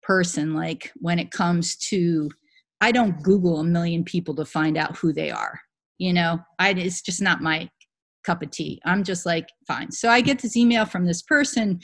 person 0.04 0.54
like 0.54 0.92
when 0.98 1.18
it 1.18 1.32
comes 1.32 1.76
to 1.76 2.30
I 2.82 2.92
don't 2.92 3.24
google 3.24 3.60
a 3.60 3.64
million 3.64 4.04
people 4.04 4.36
to 4.36 4.46
find 4.46 4.78
out 4.78 4.98
who 4.98 5.12
they 5.12 5.32
are. 5.32 5.60
You 5.98 6.14
know, 6.14 6.40
I 6.60 6.72
it's 6.72 7.02
just 7.02 7.22
not 7.22 7.42
my 7.42 7.70
cup 8.24 8.42
of 8.42 8.52
tea. 8.52 8.80
I'm 8.86 9.04
just 9.04 9.26
like 9.26 9.48
fine. 9.68 9.92
So 9.92 10.10
I 10.10 10.22
get 10.22 10.40
this 10.40 10.58
email 10.58 10.86
from 10.86 11.06
this 11.06 11.22
person 11.22 11.80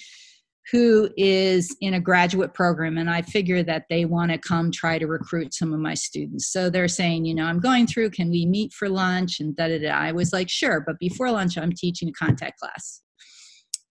who 0.72 1.10
is 1.18 1.76
in 1.82 1.96
a 1.96 2.00
graduate 2.00 2.54
program 2.54 2.98
and 2.98 3.10
I 3.10 3.24
figure 3.24 3.64
that 3.64 3.86
they 3.90 4.06
want 4.06 4.32
to 4.32 4.38
come 4.38 4.72
try 4.72 5.00
to 5.00 5.08
recruit 5.08 5.54
some 5.54 5.74
of 5.74 5.80
my 5.80 5.94
students. 5.96 6.52
So 6.52 6.70
they're 6.70 6.88
saying, 6.88 7.26
you 7.26 7.34
know, 7.34 7.46
I'm 7.46 7.60
going 7.60 7.88
through, 7.88 8.12
can 8.12 8.30
we 8.30 8.46
meet 8.46 8.72
for 8.74 8.88
lunch 8.88 9.40
and 9.40 9.56
da 9.56 9.68
da 9.68 9.80
da. 9.80 9.90
I 9.90 10.12
was 10.12 10.32
like, 10.32 10.50
sure, 10.50 10.84
but 10.86 11.00
before 11.00 11.32
lunch 11.32 11.58
I'm 11.58 11.72
teaching 11.74 12.10
a 12.10 12.14
contact 12.14 12.60
class 12.60 13.02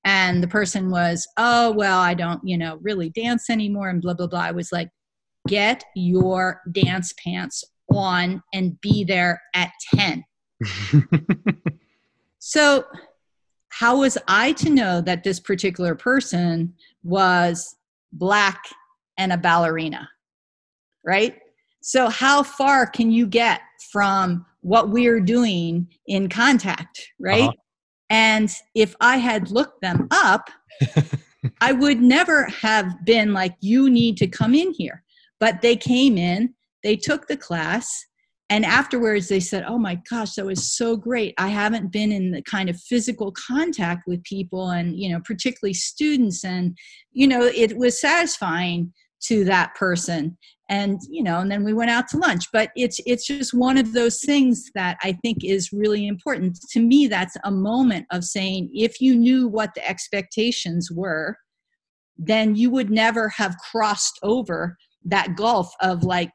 and 0.05 0.43
the 0.43 0.49
person 0.49 0.91
was 0.91 1.27
oh 1.37 1.73
well 1.73 1.99
i 1.99 2.15
don't 2.15 2.41
you 2.43 2.57
know 2.57 2.79
really 2.83 3.11
dance 3.11 3.51
anymore 3.51 3.89
and 3.89 4.01
blah 4.01 4.15
blah 4.15 4.27
blah 4.27 4.41
i 4.41 4.51
was 4.51 4.73
like 4.73 4.89
get 5.49 5.85
your 5.95 6.61
dance 6.73 7.13
pants 7.23 7.65
on 7.93 8.43
and 8.55 8.81
be 8.81 9.05
there 9.05 9.41
at 9.55 9.71
10 9.95 10.25
so 12.39 12.85
how 13.81 13.99
was 13.99 14.17
i 14.29 14.53
to 14.53 14.71
know 14.71 15.01
that 15.01 15.25
this 15.25 15.41
particular 15.41 15.95
person 15.95 16.73
was 17.03 17.77
black 18.13 18.63
and 19.19 19.33
a 19.33 19.37
ballerina 19.37 20.09
right 21.05 21.39
so 21.83 22.09
how 22.09 22.43
far 22.43 22.87
can 22.87 23.11
you 23.11 23.27
get 23.27 23.61
from 23.91 24.45
what 24.61 24.91
we're 24.91 25.21
doing 25.21 25.89
in 26.07 26.29
contact 26.29 27.09
right 27.19 27.43
uh-huh. 27.43 27.53
And 28.11 28.53
if 28.75 28.97
I 29.01 29.17
had 29.17 29.53
looked 29.53 29.81
them 29.81 30.09
up, 30.11 30.51
I 31.61 31.73
would 31.73 32.01
never 32.03 32.45
have 32.47 33.05
been 33.05 33.33
like, 33.33 33.55
you 33.61 33.89
need 33.89 34.17
to 34.19 34.27
come 34.27 34.55
in 34.55 34.73
here. 34.73 35.05
But 35.39 35.63
they 35.63 35.77
came 35.77 36.19
in, 36.19 36.53
they 36.83 36.97
took 36.97 37.29
the 37.29 37.37
class, 37.37 37.89
and 38.51 38.65
afterwards 38.65 39.29
they 39.29 39.39
said, 39.39 39.65
oh 39.67 39.79
my 39.79 40.01
gosh, 40.11 40.35
that 40.35 40.45
was 40.45 40.77
so 40.77 40.97
great. 40.97 41.35
I 41.39 41.49
haven't 41.49 41.93
been 41.93 42.11
in 42.11 42.33
the 42.33 42.43
kind 42.43 42.69
of 42.69 42.81
physical 42.81 43.33
contact 43.33 44.09
with 44.09 44.23
people 44.25 44.71
and, 44.71 44.99
you 44.99 45.09
know, 45.09 45.21
particularly 45.25 45.73
students. 45.73 46.45
And, 46.45 46.77
you 47.13 47.29
know, 47.29 47.43
it 47.43 47.79
was 47.79 48.01
satisfying 48.01 48.93
to 49.23 49.45
that 49.45 49.75
person 49.75 50.37
and 50.71 50.99
you 51.11 51.23
know 51.23 51.41
and 51.41 51.51
then 51.51 51.63
we 51.63 51.75
went 51.75 51.91
out 51.91 52.09
to 52.09 52.17
lunch 52.17 52.47
but 52.55 52.71
it's 52.75 52.99
it's 53.05 53.27
just 53.27 53.53
one 53.53 53.77
of 53.77 53.93
those 53.93 54.21
things 54.21 54.71
that 54.75 54.97
i 55.03 55.13
think 55.23 55.45
is 55.45 55.73
really 55.73 56.07
important 56.07 56.57
to 56.71 56.81
me 56.81 57.07
that's 57.07 57.37
a 57.45 57.51
moment 57.51 58.07
of 58.11 58.25
saying 58.25 58.71
if 58.73 58.99
you 58.99 59.15
knew 59.15 59.47
what 59.47 59.75
the 59.75 59.87
expectations 59.87 60.91
were 60.91 61.37
then 62.17 62.55
you 62.55 62.71
would 62.71 62.89
never 62.89 63.29
have 63.29 63.55
crossed 63.71 64.19
over 64.23 64.75
that 65.05 65.37
gulf 65.37 65.71
of 65.83 66.03
like 66.03 66.31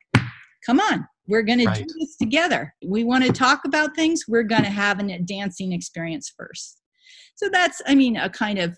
come 0.63 0.79
on 0.79 1.07
we're 1.27 1.41
going 1.41 1.63
right. 1.65 1.75
to 1.75 1.83
do 1.83 1.93
this 1.99 2.17
together 2.17 2.73
we 2.85 3.03
want 3.03 3.23
to 3.23 3.31
talk 3.31 3.61
about 3.65 3.95
things 3.95 4.25
we're 4.27 4.43
going 4.43 4.63
to 4.63 4.69
have 4.69 4.99
a 4.99 5.19
dancing 5.19 5.71
experience 5.71 6.33
first 6.37 6.81
so 7.35 7.49
that's 7.51 7.81
i 7.87 7.95
mean 7.95 8.15
a 8.17 8.29
kind 8.29 8.59
of 8.59 8.77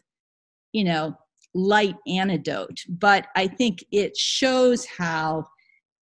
you 0.73 0.83
know 0.83 1.15
light 1.57 1.95
antidote, 2.07 2.79
but 2.87 3.27
I 3.35 3.47
think 3.47 3.83
it 3.91 4.15
shows 4.15 4.85
how 4.85 5.47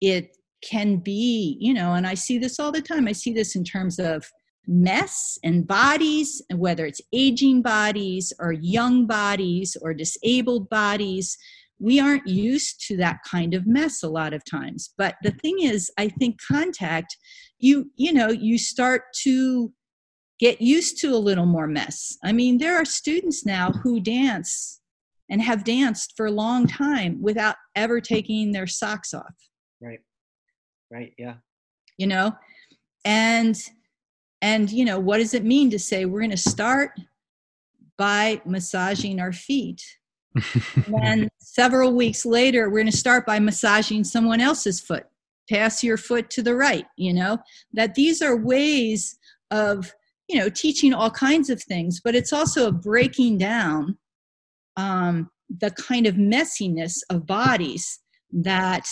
it 0.02 0.36
can 0.64 0.98
be, 0.98 1.58
you 1.60 1.74
know, 1.74 1.94
and 1.94 2.08
I 2.08 2.14
see 2.14 2.38
this 2.38 2.60
all 2.60 2.72
the 2.72 2.82
time. 2.82 3.08
I 3.08 3.12
see 3.12 3.34
this 3.34 3.56
in 3.56 3.64
terms 3.64 4.00
of 4.00 4.26
mess 4.66 5.38
and 5.44 5.68
bodies, 5.68 6.42
and 6.50 6.60
whether 6.60 6.86
it's 6.86 7.02
aging 7.12 7.62
bodies 7.62 8.32
or 8.40 8.54
young 8.54 9.06
bodies 9.06 9.76
or 9.82 9.94
disabled 9.94 10.70
bodies. 10.70 11.38
We 11.84 12.00
aren't 12.00 12.26
used 12.26 12.88
to 12.88 12.98
that 12.98 13.20
kind 13.30 13.54
of 13.54 13.68
mess 13.68 14.04
a 14.04 14.10
lot 14.10 14.34
of 14.34 14.46
times. 14.46 14.94
But 14.98 15.16
the 15.22 15.32
thing 15.32 15.58
is, 15.60 15.92
I 15.98 16.08
think 16.08 16.40
contact, 16.42 17.18
you, 17.60 17.92
you 17.98 18.14
know, 18.14 18.30
you 18.30 18.58
start 18.58 19.04
to 19.24 19.74
get 20.40 20.62
used 20.62 21.00
to 21.02 21.10
a 21.10 21.18
little 21.18 21.46
more 21.46 21.68
mess. 21.68 22.18
I 22.24 22.32
mean, 22.32 22.58
there 22.58 22.78
are 22.78 22.86
students 22.86 23.46
now 23.46 23.72
who 23.72 24.00
dance 24.00 24.80
and 25.30 25.42
have 25.42 25.66
danced 25.66 26.14
for 26.16 26.28
a 26.28 26.32
long 26.32 26.68
time 26.68 27.22
without 27.22 27.56
ever 27.76 28.00
taking 28.00 28.54
their 28.54 28.68
socks 28.68 29.14
off. 29.14 29.36
Right. 29.82 30.00
Right. 30.90 31.14
Yeah. 31.18 31.36
You 31.98 32.08
know, 32.08 32.32
and 33.04 33.62
and 34.42 34.72
you 34.72 34.86
know 34.86 35.00
what 35.00 35.18
does 35.18 35.34
it 35.34 35.44
mean 35.44 35.70
to 35.72 35.80
say 35.80 36.06
we're 36.06 36.20
going 36.20 36.32
to 36.32 36.38
start 36.38 36.92
by 37.98 38.42
massaging 38.46 39.20
our 39.20 39.32
feet. 39.32 39.82
And 41.02 41.30
several 41.40 41.94
weeks 41.94 42.26
later, 42.26 42.70
we're 42.70 42.82
going 42.82 42.92
to 42.92 42.98
start 42.98 43.26
by 43.26 43.40
massaging 43.40 44.04
someone 44.04 44.42
else's 44.42 44.80
foot. 44.80 45.06
Pass 45.50 45.84
your 45.84 45.98
foot 45.98 46.30
to 46.32 46.42
the 46.42 46.56
right, 46.56 46.86
you 46.98 47.14
know, 47.14 47.38
that 47.74 47.96
these 47.96 48.22
are 48.22 48.38
ways 48.38 49.18
of, 49.52 49.94
you 50.28 50.40
know, 50.40 50.50
teaching 50.50 50.94
all 50.94 51.12
kinds 51.12 51.50
of 51.50 51.62
things, 51.62 52.00
but 52.04 52.16
it's 52.16 52.34
also 52.34 52.68
a 52.68 52.72
breaking 52.72 53.38
down 53.38 53.98
um, 54.78 55.30
the 55.60 55.72
kind 55.72 56.08
of 56.08 56.16
messiness 56.16 57.00
of 57.10 57.28
bodies 57.28 58.00
that, 58.32 58.88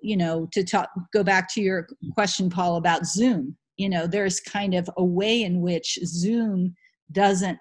you 0.00 0.16
know, 0.16 0.48
to 0.52 0.64
talk, 0.64 0.88
go 1.12 1.22
back 1.22 1.52
to 1.52 1.60
your 1.60 1.86
question, 2.14 2.48
Paul, 2.48 2.76
about 2.76 3.06
Zoom, 3.06 3.56
you 3.80 3.88
know, 3.88 4.06
there's 4.06 4.40
kind 4.40 4.74
of 4.74 4.90
a 4.98 5.04
way 5.04 5.42
in 5.42 5.62
which 5.62 5.98
Zoom 6.04 6.74
doesn't 7.12 7.58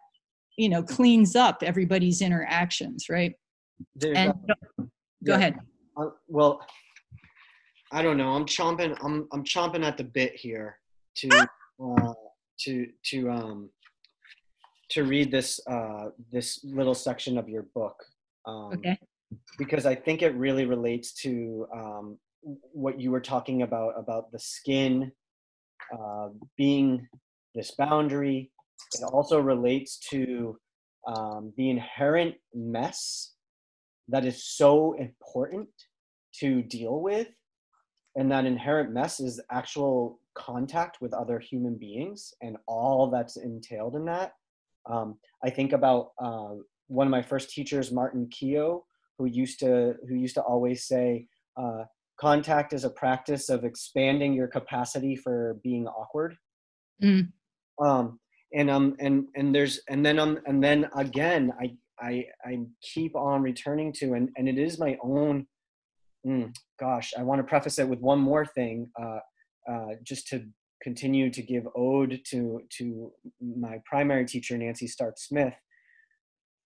you 0.59 0.67
know 0.67 0.83
cleans 0.83 1.35
up 1.35 1.63
everybody's 1.63 2.21
interactions 2.21 3.07
right? 3.09 3.33
And 4.03 4.33
go. 4.47 4.85
yeah, 5.21 5.35
ahead. 5.35 5.59
Uh, 5.95 6.09
well 6.27 6.61
i 7.91 8.01
don't 8.01 8.17
know. 8.17 8.29
I'm 8.29 8.45
chomping 8.45 8.97
i'm 9.03 9.27
i'm 9.31 9.43
chomping 9.43 9.85
at 9.85 9.97
the 9.97 10.03
bit 10.03 10.35
here 10.35 10.77
to 11.15 11.47
uh, 11.81 12.13
to 12.59 12.87
to 13.05 13.31
um 13.31 13.69
to 14.89 15.03
read 15.03 15.31
this 15.31 15.59
uh 15.67 16.09
this 16.31 16.59
little 16.63 16.95
section 16.95 17.37
of 17.37 17.47
your 17.47 17.65
book 17.73 17.95
um 18.45 18.73
okay. 18.73 18.99
because 19.57 19.85
i 19.85 19.95
think 19.95 20.21
it 20.21 20.33
really 20.35 20.65
relates 20.65 21.13
to 21.13 21.67
um 21.73 22.17
what 22.41 22.99
you 22.99 23.11
were 23.11 23.21
talking 23.21 23.61
about 23.61 23.93
about 23.97 24.31
the 24.31 24.39
skin 24.39 25.11
uh 25.93 26.29
being 26.57 27.07
this 27.55 27.71
boundary 27.71 28.51
it 28.93 29.03
also 29.03 29.39
relates 29.39 29.99
to 30.11 30.57
um, 31.07 31.53
the 31.57 31.69
inherent 31.69 32.35
mess 32.53 33.33
that 34.07 34.25
is 34.25 34.43
so 34.43 34.93
important 34.93 35.69
to 36.39 36.61
deal 36.63 37.01
with. 37.01 37.27
And 38.15 38.31
that 38.31 38.45
inherent 38.45 38.91
mess 38.91 39.19
is 39.19 39.41
actual 39.51 40.19
contact 40.35 40.97
with 40.99 41.13
other 41.13 41.39
human 41.39 41.77
beings 41.77 42.33
and 42.41 42.57
all 42.67 43.09
that's 43.09 43.37
entailed 43.37 43.95
in 43.95 44.05
that. 44.05 44.33
Um, 44.89 45.17
I 45.43 45.49
think 45.49 45.73
about 45.73 46.11
uh, 46.21 46.55
one 46.87 47.07
of 47.07 47.11
my 47.11 47.21
first 47.21 47.51
teachers, 47.51 47.91
Martin 47.91 48.27
Keogh, 48.31 48.83
who 49.17 49.25
used 49.25 49.59
to 49.59 49.95
who 50.07 50.15
used 50.15 50.35
to 50.35 50.41
always 50.41 50.87
say, 50.87 51.27
uh, 51.55 51.83
"Contact 52.19 52.73
is 52.73 52.83
a 52.83 52.89
practice 52.89 53.49
of 53.49 53.63
expanding 53.63 54.33
your 54.33 54.47
capacity 54.47 55.15
for 55.15 55.59
being 55.63 55.87
awkward." 55.87 56.35
Mm. 57.03 57.31
Um, 57.79 58.19
and 58.53 58.69
um 58.69 58.95
and 58.99 59.25
and 59.35 59.53
there's 59.53 59.79
and 59.89 60.05
then 60.05 60.19
um 60.19 60.39
and 60.45 60.63
then 60.63 60.89
again 60.95 61.51
i 61.59 61.71
i 61.99 62.25
i 62.45 62.59
keep 62.81 63.15
on 63.15 63.41
returning 63.41 63.93
to 63.93 64.13
and 64.13 64.29
and 64.37 64.47
it 64.49 64.57
is 64.57 64.79
my 64.79 64.97
own 65.03 65.45
mm, 66.25 66.53
gosh 66.79 67.13
i 67.17 67.23
want 67.23 67.39
to 67.39 67.43
preface 67.43 67.79
it 67.79 67.87
with 67.87 67.99
one 67.99 68.19
more 68.19 68.45
thing 68.45 68.89
uh 69.01 69.19
uh 69.69 69.89
just 70.03 70.27
to 70.27 70.43
continue 70.81 71.29
to 71.29 71.41
give 71.41 71.67
ode 71.75 72.19
to 72.25 72.61
to 72.69 73.11
my 73.57 73.79
primary 73.85 74.25
teacher 74.25 74.57
nancy 74.57 74.87
stark 74.87 75.15
smith 75.17 75.53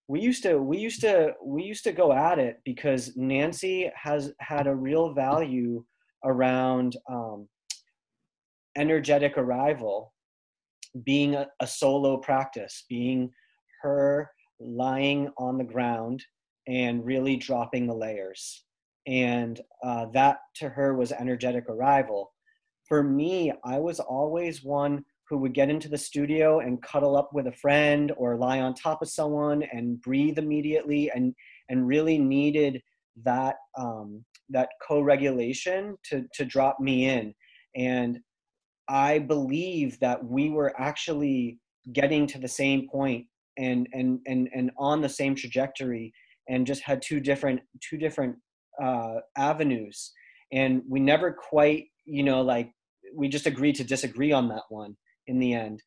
we 0.08 0.20
used 0.20 0.42
to 0.42 0.58
we 0.58 0.78
used 0.78 1.00
to 1.00 1.32
we 1.44 1.62
used 1.62 1.84
to 1.84 1.92
go 1.92 2.12
at 2.12 2.38
it 2.38 2.60
because 2.64 3.14
nancy 3.16 3.90
has 3.94 4.32
had 4.38 4.66
a 4.66 4.74
real 4.74 5.12
value 5.12 5.84
around 6.24 6.96
um 7.10 7.48
energetic 8.76 9.36
arrival 9.36 10.13
being 11.02 11.34
a, 11.34 11.48
a 11.60 11.66
solo 11.66 12.16
practice, 12.16 12.84
being 12.88 13.30
her 13.82 14.30
lying 14.60 15.30
on 15.36 15.58
the 15.58 15.64
ground 15.64 16.22
and 16.68 17.04
really 17.04 17.36
dropping 17.36 17.86
the 17.86 17.94
layers. 17.94 18.64
And 19.06 19.60
uh, 19.82 20.06
that 20.14 20.38
to 20.56 20.68
her 20.68 20.94
was 20.94 21.12
energetic 21.12 21.68
arrival. 21.68 22.32
For 22.88 23.02
me, 23.02 23.52
I 23.64 23.78
was 23.78 24.00
always 24.00 24.62
one 24.62 25.04
who 25.28 25.38
would 25.38 25.54
get 25.54 25.70
into 25.70 25.88
the 25.88 25.98
studio 25.98 26.60
and 26.60 26.82
cuddle 26.82 27.16
up 27.16 27.30
with 27.32 27.46
a 27.46 27.52
friend 27.52 28.12
or 28.16 28.36
lie 28.36 28.60
on 28.60 28.74
top 28.74 29.02
of 29.02 29.08
someone 29.08 29.62
and 29.72 30.00
breathe 30.00 30.38
immediately 30.38 31.10
and, 31.14 31.34
and 31.68 31.86
really 31.86 32.18
needed 32.18 32.80
that, 33.24 33.56
um, 33.78 34.24
that 34.50 34.68
co-regulation 34.86 35.96
to, 36.04 36.24
to 36.34 36.44
drop 36.44 36.78
me 36.78 37.08
in. 37.08 37.34
And 37.74 38.20
I 38.88 39.18
believe 39.18 39.98
that 40.00 40.24
we 40.24 40.50
were 40.50 40.74
actually 40.78 41.58
getting 41.92 42.26
to 42.28 42.38
the 42.38 42.48
same 42.48 42.88
point 42.88 43.26
and 43.58 43.88
and 43.92 44.18
and 44.26 44.48
and 44.54 44.70
on 44.78 45.00
the 45.00 45.08
same 45.08 45.34
trajectory 45.34 46.12
and 46.48 46.66
just 46.66 46.82
had 46.82 47.00
two 47.02 47.20
different 47.20 47.60
two 47.80 47.96
different 47.96 48.36
uh, 48.82 49.16
avenues. 49.36 50.12
And 50.52 50.82
we 50.88 51.00
never 51.00 51.32
quite 51.32 51.86
you 52.04 52.22
know 52.22 52.42
like 52.42 52.70
we 53.16 53.28
just 53.28 53.46
agreed 53.46 53.76
to 53.76 53.84
disagree 53.84 54.32
on 54.32 54.48
that 54.48 54.64
one 54.68 54.96
in 55.26 55.38
the 55.38 55.54
end. 55.54 55.82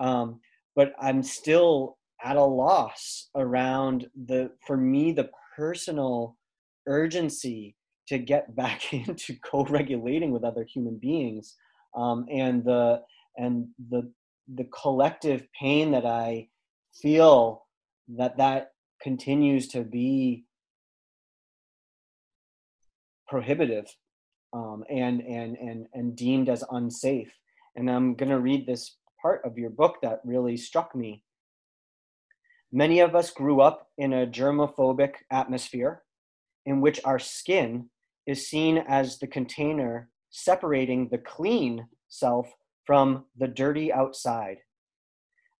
Um, 0.00 0.40
but 0.78 0.92
i'm 1.00 1.22
still 1.22 1.98
at 2.24 2.36
a 2.36 2.44
loss 2.44 3.28
around 3.36 4.06
the 4.26 4.50
for 4.66 4.76
me 4.76 5.12
the 5.12 5.28
personal 5.56 6.36
urgency 6.86 7.76
to 8.06 8.16
get 8.16 8.54
back 8.62 8.94
into 8.94 9.34
co-regulating 9.44 10.30
with 10.30 10.44
other 10.44 10.64
human 10.64 10.96
beings 10.96 11.56
um, 11.96 12.26
and 12.30 12.64
the 12.64 13.02
and 13.36 13.68
the 13.90 14.12
the 14.54 14.64
collective 14.64 15.46
pain 15.58 15.92
that 15.92 16.06
I 16.06 16.48
feel 17.02 17.66
that 18.16 18.38
that 18.38 18.72
continues 19.02 19.68
to 19.68 19.82
be 19.82 20.44
prohibitive 23.28 23.86
um, 24.52 24.84
and 24.90 25.20
and 25.20 25.56
and 25.56 25.86
and 25.92 26.16
deemed 26.16 26.48
as 26.48 26.64
unsafe. 26.70 27.32
And 27.76 27.90
I'm 27.90 28.14
going 28.14 28.30
to 28.30 28.40
read 28.40 28.66
this 28.66 28.96
part 29.20 29.42
of 29.44 29.58
your 29.58 29.70
book 29.70 29.96
that 30.02 30.20
really 30.24 30.56
struck 30.56 30.94
me. 30.94 31.22
Many 32.72 33.00
of 33.00 33.14
us 33.14 33.30
grew 33.30 33.60
up 33.60 33.88
in 33.96 34.12
a 34.12 34.26
germophobic 34.26 35.14
atmosphere 35.30 36.02
in 36.66 36.80
which 36.80 37.00
our 37.04 37.18
skin 37.18 37.88
is 38.26 38.48
seen 38.48 38.78
as 38.86 39.18
the 39.18 39.26
container 39.26 40.10
separating 40.30 41.08
the 41.08 41.18
clean 41.18 41.86
self 42.08 42.48
from 42.84 43.24
the 43.36 43.48
dirty 43.48 43.92
outside. 43.92 44.58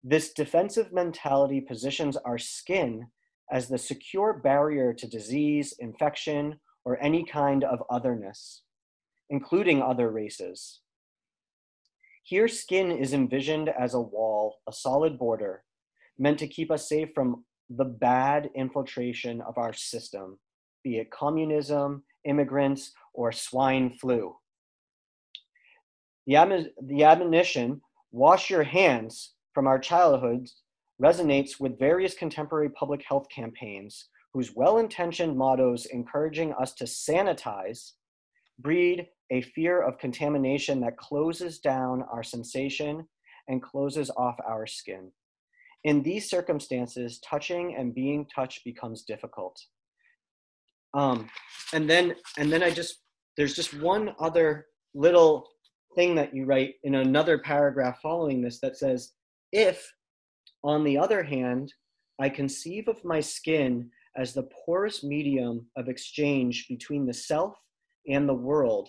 This 0.03 0.33
defensive 0.33 0.93
mentality 0.93 1.61
positions 1.61 2.17
our 2.17 2.39
skin 2.39 3.07
as 3.51 3.69
the 3.69 3.79
secure 3.79 4.33
barrier 4.33 4.93
to 4.93 5.09
disease, 5.09 5.75
infection, 5.79 6.61
or 6.85 7.03
any 7.03 7.25
kind 7.25 7.65
of 7.65 7.83
otherness, 7.91 8.63
including 9.31 9.83
other 9.83 10.11
races. 10.11 10.81
Here, 12.23 12.49
skin 12.49 12.93
is 12.93 13.15
envisioned 13.15 13.71
as 13.71 13.95
a 13.95 14.01
wall, 14.01 14.57
a 14.69 14.73
solid 14.73 15.19
border, 15.19 15.65
meant 16.19 16.39
to 16.41 16.47
keep 16.47 16.71
us 16.71 16.89
safe 16.89 17.09
from 17.15 17.45
the 17.71 17.85
bad 17.85 18.51
infiltration 18.55 19.41
of 19.43 19.57
our 19.59 19.73
system, 19.73 20.39
be 20.85 20.99
it 20.99 21.11
communism, 21.11 22.05
immigrants, 22.25 22.93
or 23.15 23.33
swine 23.33 23.97
flu. 24.01 24.37
The, 26.29 26.71
the 26.83 27.05
admonition, 27.05 27.81
wash 28.13 28.51
your 28.51 28.63
hands, 28.63 29.33
from 29.55 29.67
our 29.67 29.79
childhoods 29.79 30.55
resonates 31.03 31.59
with 31.59 31.79
various 31.79 32.15
contemporary 32.15 32.69
public 32.71 33.03
health 33.09 33.27
campaigns 33.35 34.09
whose 34.33 34.55
well 34.55 34.79
intentioned 34.79 35.37
mottos 35.37 35.87
encouraging 35.87 36.53
us 36.61 36.75
to 36.75 36.85
sanitize 36.85 37.93
breed 38.59 39.09
a 39.31 39.41
fear 39.41 39.83
of 39.83 39.99
contamination 39.99 40.81
that 40.81 40.99
closes 40.99 41.59
down 41.61 42.05
our 42.13 42.23
sensation 42.23 43.05
and 43.49 43.63
closes 43.63 44.11
off 44.17 44.37
our 44.47 44.67
skin. 44.67 45.11
In 45.85 46.03
these 46.03 46.29
circumstances, 46.29 47.21
touching 47.21 47.75
and 47.77 47.95
being 47.95 48.27
touched 48.35 48.65
becomes 48.65 49.03
difficult. 49.03 49.59
Um, 50.95 51.29
and 51.73 51.89
then, 51.89 52.15
and 52.37 52.53
then 52.53 52.63
I 52.63 52.71
just 52.71 52.99
there's 53.37 53.55
just 53.55 53.75
one 53.81 54.15
other 54.21 54.67
little 54.95 55.49
thing 55.95 56.15
that 56.15 56.35
you 56.35 56.45
write 56.45 56.75
in 56.85 56.97
another 56.97 57.39
paragraph 57.39 58.01
following 58.03 58.41
this 58.41 58.61
that 58.61 58.77
says, 58.77 59.13
if, 59.53 59.93
on 60.63 60.85
the 60.85 60.99
other 60.99 61.23
hand, 61.23 61.73
I 62.21 62.29
conceive 62.29 62.89
of 62.89 63.05
my 63.05 63.21
skin 63.21 63.91
as 64.17 64.35
the 64.35 64.49
porous 64.65 65.05
medium 65.05 65.67
of 65.77 65.89
exchange 65.89 66.67
between 66.69 67.07
the 67.07 67.15
self 67.15 67.55
and 68.09 68.29
the 68.29 68.35
world, 68.35 68.89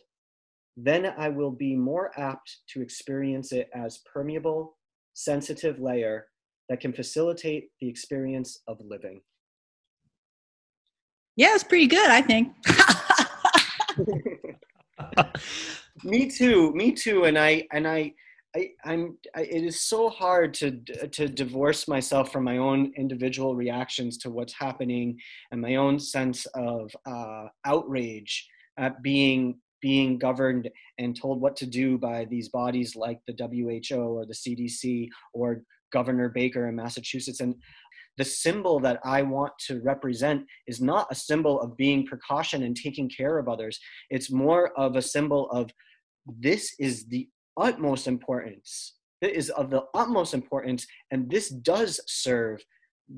then 0.75 1.13
I 1.17 1.29
will 1.29 1.51
be 1.51 1.75
more 1.75 2.11
apt 2.19 2.59
to 2.69 2.81
experience 2.81 3.51
it 3.51 3.69
as 3.73 3.99
permeable, 4.11 4.77
sensitive 5.13 5.79
layer 5.79 6.27
that 6.69 6.79
can 6.79 6.93
facilitate 6.93 7.69
the 7.81 7.89
experience 7.89 8.61
of 8.67 8.79
living. 8.81 9.21
Yeah, 11.35 11.53
it's 11.53 11.63
pretty 11.63 11.87
good, 11.87 12.09
I 12.09 12.21
think. 12.21 12.53
me 16.03 16.29
too 16.29 16.71
me 16.73 16.91
too 16.91 17.25
and 17.25 17.37
i 17.37 17.63
and 17.71 17.87
i 17.87 18.13
I, 18.55 18.69
I'm. 18.83 19.15
I, 19.35 19.41
it 19.41 19.63
is 19.63 19.83
so 19.83 20.09
hard 20.09 20.55
to 20.55 20.71
to 21.11 21.27
divorce 21.27 21.87
myself 21.87 22.31
from 22.31 22.45
my 22.45 22.57
own 22.57 22.91
individual 22.97 23.55
reactions 23.55 24.17
to 24.19 24.31
what's 24.31 24.53
happening 24.53 25.19
and 25.51 25.61
my 25.61 25.75
own 25.75 25.99
sense 25.99 26.47
of 26.55 26.91
uh, 27.05 27.45
outrage 27.65 28.49
at 28.79 29.03
being 29.03 29.59
being 29.81 30.17
governed 30.17 30.69
and 30.97 31.15
told 31.15 31.41
what 31.41 31.55
to 31.57 31.65
do 31.65 31.97
by 31.97 32.25
these 32.25 32.49
bodies 32.49 32.95
like 32.95 33.19
the 33.27 33.35
WHO 33.37 33.97
or 33.97 34.25
the 34.25 34.33
CDC 34.33 35.09
or 35.33 35.61
Governor 35.93 36.29
Baker 36.29 36.67
in 36.67 36.75
Massachusetts. 36.75 37.39
And 37.39 37.55
the 38.17 38.25
symbol 38.25 38.79
that 38.81 38.99
I 39.05 39.21
want 39.21 39.53
to 39.67 39.79
represent 39.81 40.45
is 40.67 40.81
not 40.81 41.07
a 41.09 41.15
symbol 41.15 41.61
of 41.61 41.77
being 41.77 42.05
precaution 42.05 42.63
and 42.63 42.75
taking 42.75 43.09
care 43.09 43.37
of 43.37 43.47
others. 43.47 43.79
It's 44.09 44.31
more 44.31 44.77
of 44.77 44.97
a 44.97 45.01
symbol 45.01 45.49
of 45.51 45.69
this 46.25 46.73
is 46.79 47.05
the 47.05 47.27
utmost 47.57 48.07
importance. 48.07 48.95
It 49.21 49.35
is 49.35 49.49
of 49.49 49.69
the 49.69 49.83
utmost 49.93 50.33
importance, 50.33 50.87
and 51.11 51.29
this 51.29 51.49
does 51.49 51.99
serve 52.07 52.63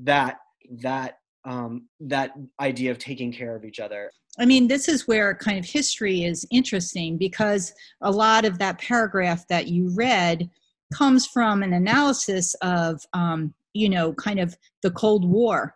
that 0.04 0.38
that 0.80 1.18
um, 1.44 1.88
that 2.00 2.32
idea 2.60 2.90
of 2.90 2.98
taking 2.98 3.32
care 3.32 3.56
of 3.56 3.64
each 3.64 3.80
other. 3.80 4.10
I 4.38 4.46
mean, 4.46 4.68
this 4.68 4.88
is 4.88 5.06
where 5.06 5.34
kind 5.34 5.58
of 5.58 5.64
history 5.64 6.24
is 6.24 6.46
interesting 6.50 7.18
because 7.18 7.72
a 8.00 8.10
lot 8.10 8.44
of 8.44 8.58
that 8.58 8.78
paragraph 8.78 9.46
that 9.48 9.68
you 9.68 9.90
read 9.94 10.48
comes 10.92 11.26
from 11.26 11.62
an 11.62 11.72
analysis 11.72 12.54
of, 12.62 13.02
um, 13.12 13.52
you 13.74 13.88
know, 13.88 14.12
kind 14.14 14.40
of 14.40 14.56
the 14.82 14.90
Cold 14.90 15.28
War 15.28 15.74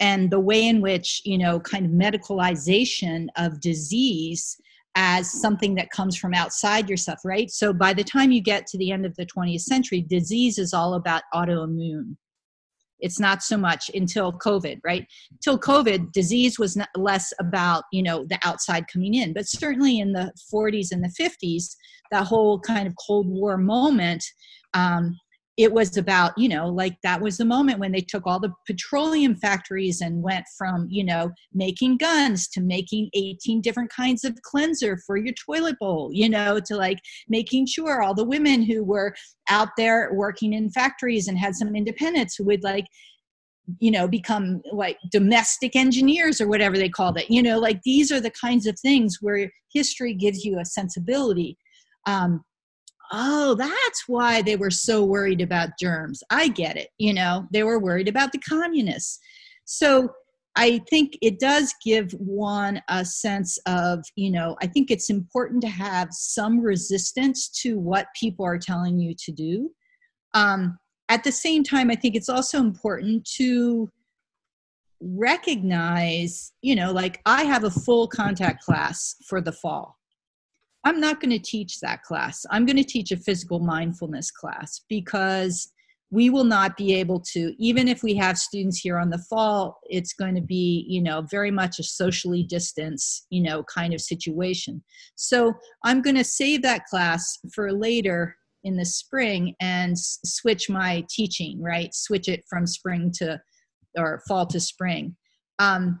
and 0.00 0.30
the 0.30 0.40
way 0.40 0.66
in 0.66 0.80
which, 0.80 1.20
you 1.24 1.36
know, 1.36 1.58
kind 1.60 1.84
of 1.84 1.92
medicalization 1.92 3.26
of 3.36 3.60
disease 3.60 4.56
as 5.00 5.30
something 5.30 5.76
that 5.76 5.90
comes 5.90 6.16
from 6.16 6.34
outside 6.34 6.90
yourself, 6.90 7.20
right? 7.24 7.52
So 7.52 7.72
by 7.72 7.94
the 7.94 8.02
time 8.02 8.32
you 8.32 8.42
get 8.42 8.66
to 8.66 8.78
the 8.78 8.90
end 8.90 9.06
of 9.06 9.14
the 9.14 9.26
20th 9.26 9.60
century, 9.60 10.00
disease 10.02 10.58
is 10.58 10.74
all 10.74 10.94
about 10.94 11.22
autoimmune. 11.32 12.16
It's 12.98 13.20
not 13.20 13.44
so 13.44 13.56
much 13.56 13.92
until 13.94 14.32
covid 14.32 14.80
right? 14.84 15.06
Till 15.40 15.56
covid 15.56 16.10
disease 16.10 16.58
was 16.58 16.76
less 16.96 17.32
about 17.38 17.84
you 17.92 18.02
know 18.02 18.26
the 18.28 18.40
outside 18.42 18.86
coming 18.92 19.14
in. 19.14 19.32
But 19.32 19.46
certainly 19.46 20.00
in 20.00 20.12
the 20.12 20.32
40s 20.52 20.88
and 20.90 21.04
the 21.04 21.14
50s 21.16 21.76
that 22.10 22.26
whole 22.26 22.58
kind 22.58 22.88
of 22.88 22.94
cold 23.06 23.28
war 23.28 23.56
moment 23.56 24.24
um, 24.74 25.16
it 25.58 25.72
was 25.72 25.96
about 25.96 26.32
you 26.38 26.48
know 26.48 26.68
like 26.68 26.96
that 27.02 27.20
was 27.20 27.36
the 27.36 27.44
moment 27.44 27.80
when 27.80 27.92
they 27.92 28.00
took 28.00 28.26
all 28.26 28.40
the 28.40 28.52
petroleum 28.66 29.34
factories 29.34 30.00
and 30.00 30.22
went 30.22 30.46
from 30.56 30.86
you 30.88 31.04
know 31.04 31.30
making 31.52 31.98
guns 31.98 32.48
to 32.48 32.60
making 32.60 33.10
18 33.14 33.60
different 33.60 33.90
kinds 33.90 34.24
of 34.24 34.40
cleanser 34.42 34.96
for 35.04 35.16
your 35.18 35.34
toilet 35.34 35.76
bowl 35.78 36.10
you 36.12 36.28
know 36.28 36.60
to 36.64 36.76
like 36.76 36.98
making 37.28 37.66
sure 37.66 38.00
all 38.02 38.14
the 38.14 38.24
women 38.24 38.62
who 38.62 38.84
were 38.84 39.14
out 39.50 39.68
there 39.76 40.10
working 40.14 40.52
in 40.52 40.70
factories 40.70 41.28
and 41.28 41.36
had 41.36 41.54
some 41.54 41.74
independence 41.74 42.36
who 42.36 42.44
would 42.44 42.62
like 42.62 42.86
you 43.80 43.90
know 43.90 44.08
become 44.08 44.62
like 44.72 44.98
domestic 45.10 45.76
engineers 45.76 46.40
or 46.40 46.48
whatever 46.48 46.78
they 46.78 46.88
called 46.88 47.18
it. 47.18 47.30
You 47.30 47.42
know 47.42 47.58
like 47.58 47.82
these 47.82 48.10
are 48.10 48.20
the 48.20 48.30
kinds 48.30 48.66
of 48.66 48.78
things 48.78 49.18
where 49.20 49.50
history 49.72 50.14
gives 50.14 50.44
you 50.44 50.58
a 50.58 50.64
sensibility. 50.64 51.58
Um, 52.06 52.42
oh, 53.12 53.54
that's 53.54 54.04
why 54.06 54.42
they 54.42 54.56
were 54.56 54.70
so 54.70 55.04
worried 55.04 55.40
about 55.40 55.78
germs. 55.80 56.22
I 56.30 56.48
get 56.48 56.76
it. 56.76 56.88
You 56.98 57.14
know, 57.14 57.46
they 57.52 57.62
were 57.62 57.78
worried 57.78 58.08
about 58.08 58.32
the 58.32 58.38
communists. 58.38 59.18
So 59.64 60.10
I 60.56 60.80
think 60.90 61.16
it 61.22 61.38
does 61.38 61.74
give 61.84 62.10
one 62.12 62.82
a 62.88 63.04
sense 63.04 63.58
of, 63.66 64.02
you 64.16 64.30
know, 64.30 64.56
I 64.60 64.66
think 64.66 64.90
it's 64.90 65.10
important 65.10 65.62
to 65.62 65.68
have 65.68 66.08
some 66.10 66.60
resistance 66.60 67.48
to 67.62 67.78
what 67.78 68.06
people 68.18 68.44
are 68.44 68.58
telling 68.58 68.98
you 68.98 69.14
to 69.24 69.32
do. 69.32 69.70
Um, 70.34 70.78
at 71.08 71.24
the 71.24 71.32
same 71.32 71.64
time, 71.64 71.90
I 71.90 71.94
think 71.94 72.16
it's 72.16 72.28
also 72.28 72.58
important 72.58 73.24
to 73.36 73.90
recognize, 75.00 76.52
you 76.62 76.74
know, 76.74 76.92
like 76.92 77.20
I 77.24 77.44
have 77.44 77.64
a 77.64 77.70
full 77.70 78.08
contact 78.08 78.64
class 78.64 79.14
for 79.26 79.40
the 79.40 79.52
fall. 79.52 79.97
I'm 80.84 81.00
not 81.00 81.20
going 81.20 81.30
to 81.30 81.38
teach 81.38 81.80
that 81.80 82.02
class. 82.02 82.46
I'm 82.50 82.64
going 82.64 82.76
to 82.76 82.84
teach 82.84 83.10
a 83.12 83.16
physical 83.16 83.58
mindfulness 83.58 84.30
class 84.30 84.82
because 84.88 85.72
we 86.10 86.30
will 86.30 86.44
not 86.44 86.76
be 86.76 86.94
able 86.94 87.20
to, 87.20 87.54
even 87.58 87.86
if 87.86 88.02
we 88.02 88.14
have 88.14 88.38
students 88.38 88.78
here 88.78 88.98
on 88.98 89.10
the 89.10 89.22
fall, 89.28 89.78
it's 89.90 90.14
going 90.14 90.34
to 90.34 90.40
be, 90.40 90.86
you 90.88 91.02
know, 91.02 91.22
very 91.30 91.50
much 91.50 91.78
a 91.78 91.82
socially 91.82 92.42
distanced, 92.42 93.26
you 93.28 93.42
know, 93.42 93.62
kind 93.64 93.92
of 93.92 94.00
situation. 94.00 94.82
So 95.16 95.52
I'm 95.84 96.00
going 96.00 96.16
to 96.16 96.24
save 96.24 96.62
that 96.62 96.86
class 96.86 97.38
for 97.52 97.72
later 97.72 98.36
in 98.64 98.76
the 98.76 98.86
spring 98.86 99.54
and 99.60 99.98
switch 99.98 100.70
my 100.70 101.04
teaching, 101.10 101.62
right? 101.62 101.94
Switch 101.94 102.28
it 102.28 102.42
from 102.48 102.66
spring 102.66 103.12
to, 103.16 103.40
or 103.96 104.22
fall 104.26 104.46
to 104.46 104.60
spring. 104.60 105.14
Um, 105.58 106.00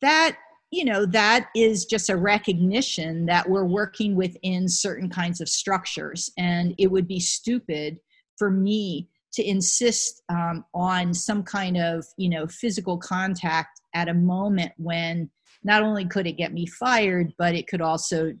that 0.00 0.36
you 0.70 0.84
know 0.84 1.04
that 1.04 1.48
is 1.54 1.84
just 1.84 2.10
a 2.10 2.16
recognition 2.16 3.26
that 3.26 3.48
we're 3.48 3.64
working 3.64 4.14
within 4.14 4.68
certain 4.68 5.08
kinds 5.08 5.40
of 5.40 5.48
structures. 5.48 6.30
And 6.38 6.74
it 6.78 6.90
would 6.90 7.08
be 7.08 7.20
stupid 7.20 7.98
for 8.38 8.50
me 8.50 9.08
to 9.32 9.44
insist 9.44 10.22
um, 10.28 10.64
on 10.74 11.12
some 11.12 11.42
kind 11.42 11.76
of 11.76 12.04
you 12.16 12.28
know 12.28 12.46
physical 12.46 12.98
contact 12.98 13.80
at 13.94 14.08
a 14.08 14.14
moment 14.14 14.72
when 14.76 15.28
not 15.64 15.82
only 15.82 16.04
could 16.04 16.26
it 16.26 16.38
get 16.38 16.52
me 16.52 16.66
fired 16.66 17.32
but 17.36 17.54
it 17.54 17.66
could 17.66 17.80
also 17.80 18.32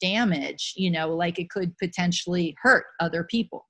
damage 0.00 0.74
you 0.76 0.90
know 0.90 1.14
like 1.14 1.38
it 1.38 1.48
could 1.50 1.76
potentially 1.78 2.56
hurt 2.62 2.84
other 3.00 3.24
people. 3.24 3.66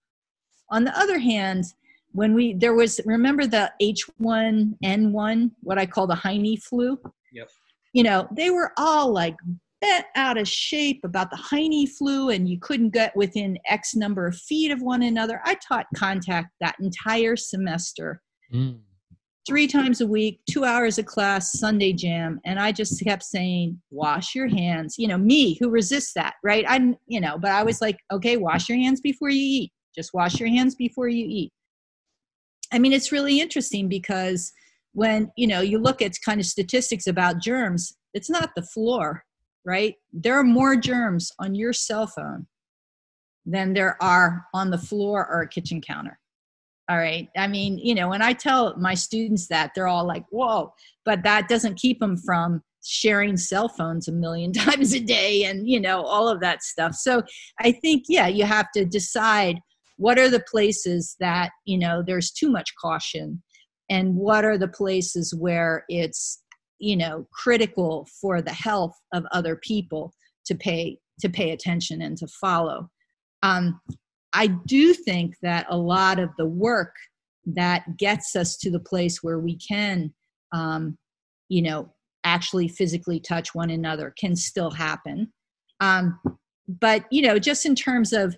On 0.71 0.85
the 0.85 0.99
other 0.99 1.19
hand 1.19 1.65
when 2.13 2.35
we 2.35 2.55
there 2.55 2.75
was 2.75 3.01
remember 3.05 3.47
the 3.47 3.71
h1n1 3.83 5.51
what 5.61 5.79
i 5.79 5.85
call 5.85 6.07
the 6.07 6.15
heine 6.15 6.57
flu 6.57 6.99
Yep. 7.33 7.49
You 7.93 8.03
know, 8.03 8.29
they 8.37 8.51
were 8.51 8.73
all 8.77 9.13
like 9.13 9.37
bent 9.81 10.07
out 10.17 10.39
of 10.39 10.49
shape 10.49 11.01
about 11.05 11.31
the 11.31 11.37
Heine 11.37 11.87
flu 11.87 12.31
and 12.31 12.49
you 12.49 12.59
couldn't 12.61 12.91
get 12.91 13.17
within 13.17 13.59
X 13.69 13.95
number 13.95 14.27
of 14.27 14.37
feet 14.37 14.71
of 14.71 14.83
one 14.83 15.03
another. 15.03 15.41
I 15.45 15.57
taught 15.67 15.87
contact 15.97 16.49
that 16.61 16.77
entire 16.81 17.37
semester. 17.37 18.21
Mm. 18.53 18.81
Three 19.47 19.67
times 19.67 20.03
a 20.03 20.07
week, 20.07 20.41
two 20.51 20.65
hours 20.65 20.99
of 20.99 21.07
class, 21.07 21.59
Sunday 21.59 21.95
jam. 21.95 22.39
And 22.45 22.61
I 22.61 22.71
just 22.71 23.03
kept 23.03 23.23
saying, 23.23 23.81
wash 23.91 24.35
your 24.35 24.49
hands. 24.49 24.97
You 24.99 25.09
know, 25.09 25.17
me 25.17 25.57
who 25.59 25.71
resists 25.71 26.13
that, 26.15 26.35
right? 26.45 26.67
I'm, 26.69 26.97
you 27.07 27.21
know, 27.21 27.39
but 27.39 27.53
I 27.53 27.63
was 27.63 27.81
like, 27.81 27.97
okay, 28.13 28.37
wash 28.37 28.69
your 28.69 28.77
hands 28.77 29.01
before 29.01 29.31
you 29.31 29.41
eat. 29.41 29.73
Just 29.95 30.13
wash 30.13 30.39
your 30.39 30.51
hands 30.51 30.75
before 30.75 31.09
you 31.09 31.25
eat. 31.27 31.53
I 32.73 32.79
mean, 32.79 32.93
it's 32.93 33.11
really 33.11 33.41
interesting 33.41 33.89
because 33.89 34.53
when 34.99 35.31
you 35.37 35.47
know 35.47 35.61
you 35.61 35.79
look 35.79 36.03
at 36.03 36.13
kind 36.25 36.41
of 36.41 36.47
statistics 36.47 37.07
about 37.07 37.41
germs 37.41 37.97
it's 38.15 38.31
not 38.31 38.51
the 38.57 38.63
floor 38.63 39.25
right? 39.69 39.97
There 40.15 40.39
are 40.39 40.45
more 40.45 40.77
germs 40.77 41.31
on 41.39 41.55
your 41.55 41.75
cell 41.75 42.07
phone 42.07 42.47
than 43.45 43.75
there 43.75 44.03
are 44.03 44.47
on 44.55 44.71
the 44.71 44.79
floor 44.79 45.29
or 45.31 45.43
a 45.43 45.49
kitchen 45.49 45.81
counter 45.81 46.19
all 46.91 46.97
right? 46.97 47.29
I 47.37 47.47
mean 47.47 47.79
you 47.79 47.95
know 47.95 48.09
when 48.09 48.23
i 48.23 48.33
tell 48.33 48.77
my 48.79 48.95
students 48.95 49.47
that 49.49 49.73
they're 49.75 49.87
all 49.95 50.07
like 50.07 50.25
whoa 50.31 50.73
but 51.05 51.23
that 51.23 51.49
doesn't 51.49 51.77
keep 51.85 52.01
them 52.01 52.17
from 52.17 52.63
sharing 52.85 53.37
cell 53.37 53.69
phones 53.69 54.09
a 54.09 54.13
million 54.13 54.53
times 54.65 54.95
a 54.95 55.01
day 55.01 55.45
and 55.45 55.69
you 55.69 55.81
know 55.81 56.03
all 56.03 56.29
of 56.29 56.41
that 56.41 56.63
stuff. 56.63 56.95
So 56.95 57.23
i 57.61 57.73
think 57.73 58.05
yeah 58.09 58.29
you 58.29 58.45
have 58.45 58.71
to 58.73 58.85
decide 58.85 59.61
what 59.97 60.19
are 60.19 60.31
the 60.31 60.45
places 60.55 61.17
that 61.21 61.51
you 61.67 61.79
know 61.79 62.03
there's 62.07 62.31
too 62.31 62.51
much 62.51 62.75
caution 62.81 63.43
and 63.91 64.15
what 64.15 64.45
are 64.45 64.59
the 64.59 64.69
places 64.69 65.35
where 65.35 65.85
it's 65.89 66.43
you 66.79 66.97
know 66.97 67.27
critical 67.33 68.07
for 68.21 68.41
the 68.41 68.53
health 68.53 68.95
of 69.13 69.25
other 69.33 69.57
people 69.57 70.13
to 70.47 70.55
pay 70.55 70.99
to 71.21 71.29
pay 71.29 71.51
attention 71.51 72.03
and 72.03 72.17
to 72.19 72.27
follow. 72.41 72.89
Um, 73.43 73.81
i 74.33 74.47
do 74.47 74.93
think 74.93 75.35
that 75.43 75.67
a 75.71 75.77
lot 75.77 76.19
of 76.19 76.31
the 76.37 76.47
work 76.47 76.95
that 77.47 77.97
gets 77.97 78.37
us 78.37 78.59
to 78.59 78.71
the 78.71 78.81
place 78.81 79.23
where 79.23 79.39
we 79.39 79.57
can 79.57 80.13
um, 80.53 80.99
you 81.49 81.63
know 81.63 81.93
actually 82.25 82.69
physically 82.69 83.21
touch 83.21 83.55
one 83.55 83.71
another 83.71 84.13
can 84.19 84.37
still 84.37 84.71
happen. 84.71 85.33
Um, 85.81 86.19
but 86.69 87.05
you 87.11 87.23
know 87.23 87.39
just 87.39 87.65
in 87.65 87.75
terms 87.75 88.13
of 88.13 88.37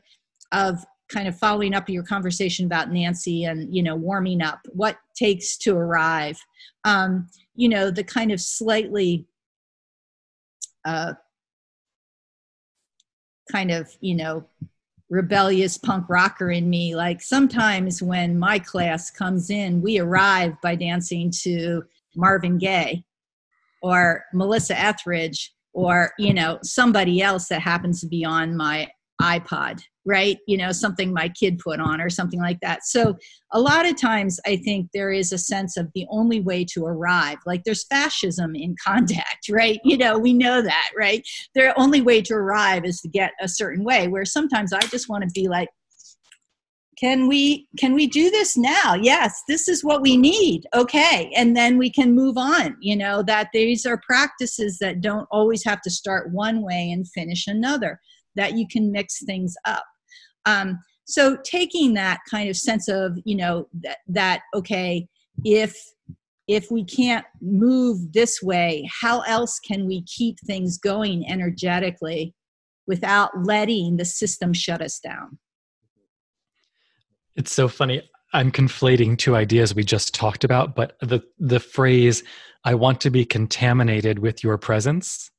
of 0.53 0.85
kind 1.11 1.29
of 1.29 1.39
following 1.39 1.75
up 1.75 1.89
your 1.89 2.03
conversation 2.03 2.67
about 2.67 2.91
Nancy 2.91 3.45
and 3.45 3.75
you 3.75 3.83
know 3.83 3.97
warming 3.97 4.43
up, 4.43 4.61
what 4.73 4.97
takes 5.15 5.57
to 5.59 5.77
arrive, 5.77 6.39
um, 6.85 7.29
you 7.55 7.69
know 7.69 7.91
the 7.91 8.05
kind 8.05 8.33
of 8.33 8.41
slightly 8.41 9.27
uh, 10.85 11.15
kind 13.51 13.71
of 13.71 13.91
you 14.01 14.15
know 14.15 14.47
rebellious 15.11 15.77
punk 15.77 16.07
rocker 16.09 16.51
in 16.51 16.71
me. 16.71 16.95
Like 16.95 17.21
sometimes 17.21 18.01
when 18.01 18.39
my 18.39 18.59
class 18.59 19.11
comes 19.11 19.51
in, 19.51 19.83
we 19.83 19.99
arrive 19.99 20.55
by 20.63 20.77
dancing 20.77 21.33
to 21.43 21.83
Marvin 22.15 22.59
Gaye 22.59 23.05
or 23.83 24.25
Melissa 24.33 24.79
Etheridge 24.79 25.53
or 25.73 26.13
you 26.19 26.35
know 26.35 26.59
somebody 26.63 27.23
else 27.23 27.49
that 27.49 27.61
happens 27.61 28.01
to 28.01 28.07
be 28.07 28.25
on 28.25 28.57
my 28.57 28.89
iPod 29.21 29.83
right? 30.07 30.39
You 30.47 30.57
know, 30.57 30.73
something 30.73 31.13
my 31.13 31.29
kid 31.29 31.59
put 31.59 31.81
on 31.81 32.01
or 32.01 32.09
something 32.09 32.41
like 32.41 32.59
that. 32.61 32.85
So 32.85 33.17
a 33.53 33.61
lot 33.61 33.87
of 33.87 34.01
times 34.01 34.41
I 34.47 34.57
think 34.57 34.89
there 34.93 35.13
is 35.13 35.33
a 35.33 35.39
sense 35.39 35.77
of 35.77 35.89
the 35.95 36.07
only 36.11 36.41
way 36.41 36.65
to 36.73 36.85
arrive. 36.85 37.39
Like 37.47 37.65
there's 37.65 37.85
fascism 37.85 38.55
in 38.55 38.75
contact, 38.85 39.49
right? 39.51 39.79
You 39.85 39.99
know, 39.99 40.19
we 40.19 40.33
know 40.33 40.63
that, 40.63 40.91
right? 40.97 41.23
The 41.55 41.79
only 41.79 42.01
way 42.01 42.23
to 42.23 42.35
arrive 42.35 42.85
is 42.85 43.01
to 43.01 43.09
get 43.09 43.33
a 43.41 43.49
certain 43.49 43.85
way, 43.85 44.09
where 44.09 44.25
sometimes 44.25 44.73
I 44.73 44.81
just 44.81 45.09
want 45.09 45.25
to 45.25 45.31
be 45.35 45.49
like, 45.49 45.69
can 46.99 47.29
we 47.29 47.67
can 47.79 47.95
we 47.95 48.07
do 48.07 48.31
this 48.31 48.59
now 48.59 48.95
yes 48.95 49.43
this 49.49 49.69
is 49.69 49.83
what 49.83 50.03
we 50.03 50.19
need 50.19 50.67
okay 50.75 51.33
and 51.35 51.57
then 51.57 51.79
we 51.79 51.91
can 51.91 52.15
move 52.15 52.37
on 52.37 52.77
you 52.81 52.95
know 52.95 53.23
that 53.23 53.49
these 53.55 53.87
are 53.87 54.03
practices 54.07 54.77
that 54.79 55.01
don't 55.01 55.27
always 55.31 55.65
have 55.65 55.81
to 55.81 55.89
start 55.89 56.31
one 56.31 56.63
way 56.63 56.91
and 56.91 57.09
finish 57.09 57.47
another 57.47 57.99
that 58.37 58.57
you 58.57 58.67
can 58.71 58.93
mix 58.93 59.25
things 59.25 59.55
up 59.65 59.85
um, 60.47 60.79
so 61.05 61.37
taking 61.45 61.95
that 61.95 62.21
kind 62.31 62.49
of 62.49 62.57
sense 62.57 62.89
of 62.89 63.19
you 63.25 63.37
know 63.37 63.69
that, 63.83 63.99
that 64.09 64.43
okay 64.55 65.07
if 65.45 65.77
if 66.49 66.71
we 66.71 66.85
can't 66.85 67.25
move 67.41 68.13
this 68.13 68.43
way 68.43 68.89
how 69.01 69.21
else 69.21 69.59
can 69.59 69.87
we 69.87 70.03
keep 70.05 70.37
things 70.47 70.79
going 70.79 71.29
energetically 71.29 72.35
without 72.91 73.31
letting 73.45 73.97
the 73.97 74.05
system 74.05 74.53
shut 74.53 74.83
us 74.83 74.99
down? 74.99 75.39
It's 77.37 77.53
so 77.53 77.69
funny. 77.69 78.03
I'm 78.33 78.51
conflating 78.51 79.17
two 79.17 79.37
ideas 79.37 79.75
we 79.75 79.85
just 79.85 80.13
talked 80.13 80.45
about 80.45 80.77
but 80.77 80.97
the 81.01 81.21
the 81.39 81.59
phrase 81.59 82.23
i 82.65 82.73
want 82.75 83.01
to 83.01 83.11
be 83.11 83.25
contaminated 83.25 84.21
with 84.21 84.45
your 84.45 84.57
presence 84.57 85.33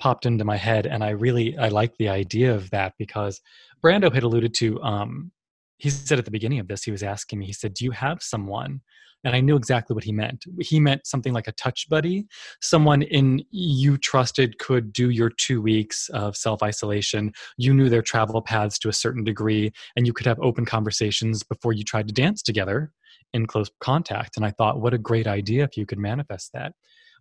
popped 0.00 0.26
into 0.26 0.44
my 0.44 0.56
head 0.56 0.86
and 0.86 1.04
i 1.04 1.10
really 1.10 1.56
i 1.56 1.68
like 1.68 1.96
the 1.98 2.08
idea 2.08 2.52
of 2.52 2.68
that 2.70 2.94
because 2.98 3.40
brando 3.82 4.12
had 4.12 4.22
alluded 4.22 4.54
to 4.54 4.80
um 4.82 5.30
he 5.78 5.88
said 5.88 6.18
at 6.18 6.24
the 6.24 6.30
beginning 6.30 6.58
of 6.58 6.68
this 6.68 6.84
he 6.84 6.90
was 6.90 7.02
asking 7.02 7.38
me 7.38 7.46
he 7.46 7.52
said 7.52 7.74
do 7.74 7.84
you 7.84 7.90
have 7.90 8.22
someone? 8.22 8.80
And 9.22 9.36
i 9.36 9.40
knew 9.40 9.54
exactly 9.54 9.92
what 9.92 10.04
he 10.04 10.12
meant. 10.12 10.44
He 10.60 10.80
meant 10.80 11.06
something 11.06 11.34
like 11.34 11.46
a 11.46 11.52
touch 11.52 11.88
buddy 11.90 12.26
someone 12.62 13.02
in 13.02 13.44
you 13.50 13.98
trusted 13.98 14.58
could 14.58 14.92
do 14.92 15.10
your 15.10 15.28
two 15.28 15.60
weeks 15.60 16.08
of 16.10 16.36
self-isolation. 16.36 17.32
You 17.58 17.74
knew 17.74 17.90
their 17.90 18.02
travel 18.02 18.40
paths 18.40 18.78
to 18.78 18.88
a 18.88 18.94
certain 18.94 19.24
degree 19.24 19.72
and 19.94 20.06
you 20.06 20.14
could 20.14 20.26
have 20.26 20.40
open 20.40 20.64
conversations 20.64 21.42
before 21.42 21.74
you 21.74 21.84
tried 21.84 22.08
to 22.08 22.14
dance 22.14 22.42
together 22.42 22.92
in 23.34 23.46
close 23.46 23.70
contact. 23.80 24.36
And 24.36 24.46
i 24.46 24.50
thought 24.52 24.80
what 24.80 24.94
a 24.94 24.98
great 24.98 25.26
idea 25.26 25.64
if 25.64 25.76
you 25.76 25.84
could 25.84 25.98
manifest 25.98 26.52
that. 26.54 26.72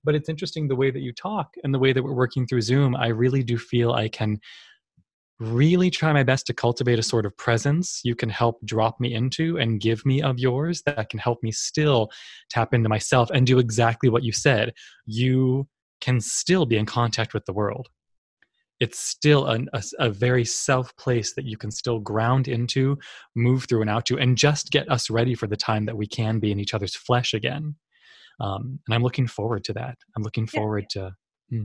But 0.03 0.15
it's 0.15 0.29
interesting 0.29 0.69
the 0.69 0.77
way 0.77 0.91
that 0.91 1.01
you 1.01 1.11
talk 1.11 1.55
and 1.63 1.73
the 1.73 1.79
way 1.79 1.91
that 1.91 2.01
we're 2.01 2.13
working 2.13 2.47
through 2.47 2.61
zoom 2.61 2.95
i 2.95 3.07
really 3.07 3.43
do 3.43 3.57
feel 3.57 3.91
i 3.91 4.07
can 4.07 4.39
really 5.39 5.89
try 5.89 6.11
my 6.11 6.23
best 6.23 6.45
to 6.47 6.53
cultivate 6.53 6.99
a 6.99 7.03
sort 7.03 7.25
of 7.25 7.35
presence 7.37 8.01
you 8.03 8.13
can 8.13 8.29
help 8.29 8.59
drop 8.65 8.99
me 8.99 9.13
into 9.13 9.57
and 9.57 9.79
give 9.79 10.05
me 10.05 10.21
of 10.21 10.37
yours 10.37 10.81
that 10.85 11.09
can 11.09 11.19
help 11.19 11.41
me 11.41 11.51
still 11.51 12.09
tap 12.49 12.73
into 12.73 12.89
myself 12.89 13.29
and 13.33 13.47
do 13.47 13.57
exactly 13.57 14.09
what 14.09 14.23
you 14.23 14.33
said 14.33 14.73
you 15.05 15.65
can 16.01 16.19
still 16.19 16.65
be 16.65 16.77
in 16.77 16.85
contact 16.85 17.33
with 17.33 17.45
the 17.45 17.53
world 17.53 17.87
it's 18.79 18.99
still 18.99 19.45
a, 19.47 19.59
a, 19.73 19.83
a 19.99 20.09
very 20.09 20.45
self 20.45 20.95
place 20.97 21.33
that 21.35 21.45
you 21.45 21.57
can 21.57 21.71
still 21.71 21.99
ground 21.99 22.47
into 22.47 22.97
move 23.35 23.65
through 23.65 23.81
and 23.81 23.89
out 23.89 24.05
to 24.05 24.17
and 24.17 24.37
just 24.37 24.71
get 24.71 24.89
us 24.91 25.09
ready 25.09 25.35
for 25.35 25.47
the 25.47 25.57
time 25.57 25.85
that 25.85 25.97
we 25.97 26.07
can 26.07 26.39
be 26.39 26.51
in 26.51 26.59
each 26.59 26.73
other's 26.73 26.95
flesh 26.95 27.33
again 27.33 27.75
um, 28.41 28.79
and 28.87 28.95
i'm 28.95 29.03
looking 29.03 29.27
forward 29.27 29.63
to 29.63 29.71
that 29.73 29.97
i'm 30.17 30.23
looking 30.23 30.47
forward 30.47 30.85
yeah. 30.95 31.01
to 31.03 31.11
hmm. 31.49 31.63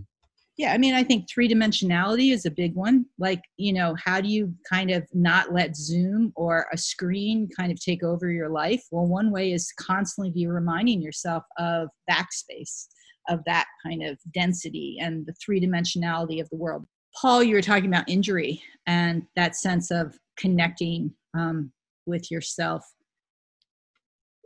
Yeah 0.56 0.72
i 0.72 0.78
mean 0.78 0.94
i 0.94 1.02
think 1.02 1.28
three 1.28 1.48
dimensionality 1.48 2.32
is 2.32 2.46
a 2.46 2.50
big 2.50 2.74
one. 2.74 3.06
Like 3.18 3.42
you 3.56 3.72
know 3.72 3.94
how 4.02 4.20
do 4.20 4.28
you 4.28 4.54
kind 4.70 4.90
of 4.90 5.04
not 5.12 5.52
let 5.52 5.76
zoom 5.76 6.32
or 6.36 6.66
a 6.72 6.78
screen 6.78 7.48
kind 7.56 7.72
of 7.72 7.80
take 7.80 8.02
over 8.02 8.30
your 8.30 8.48
life? 8.48 8.82
Well 8.90 9.06
one 9.06 9.30
way 9.30 9.52
is 9.52 9.72
constantly 9.78 10.30
be 10.30 10.46
reminding 10.46 11.02
yourself 11.02 11.44
of 11.58 11.88
backspace 12.10 12.86
of 13.28 13.40
that 13.46 13.66
kind 13.84 14.02
of 14.02 14.18
density 14.34 14.98
and 15.00 15.26
the 15.26 15.34
three 15.44 15.60
dimensionality 15.60 16.40
of 16.40 16.48
the 16.50 16.56
world. 16.56 16.84
Paul 17.20 17.42
you 17.42 17.54
were 17.54 17.62
talking 17.62 17.86
about 17.86 18.08
injury 18.08 18.62
and 18.86 19.22
that 19.36 19.56
sense 19.56 19.90
of 19.90 20.18
connecting 20.36 21.14
um, 21.36 21.72
with 22.06 22.30
yourself. 22.30 22.84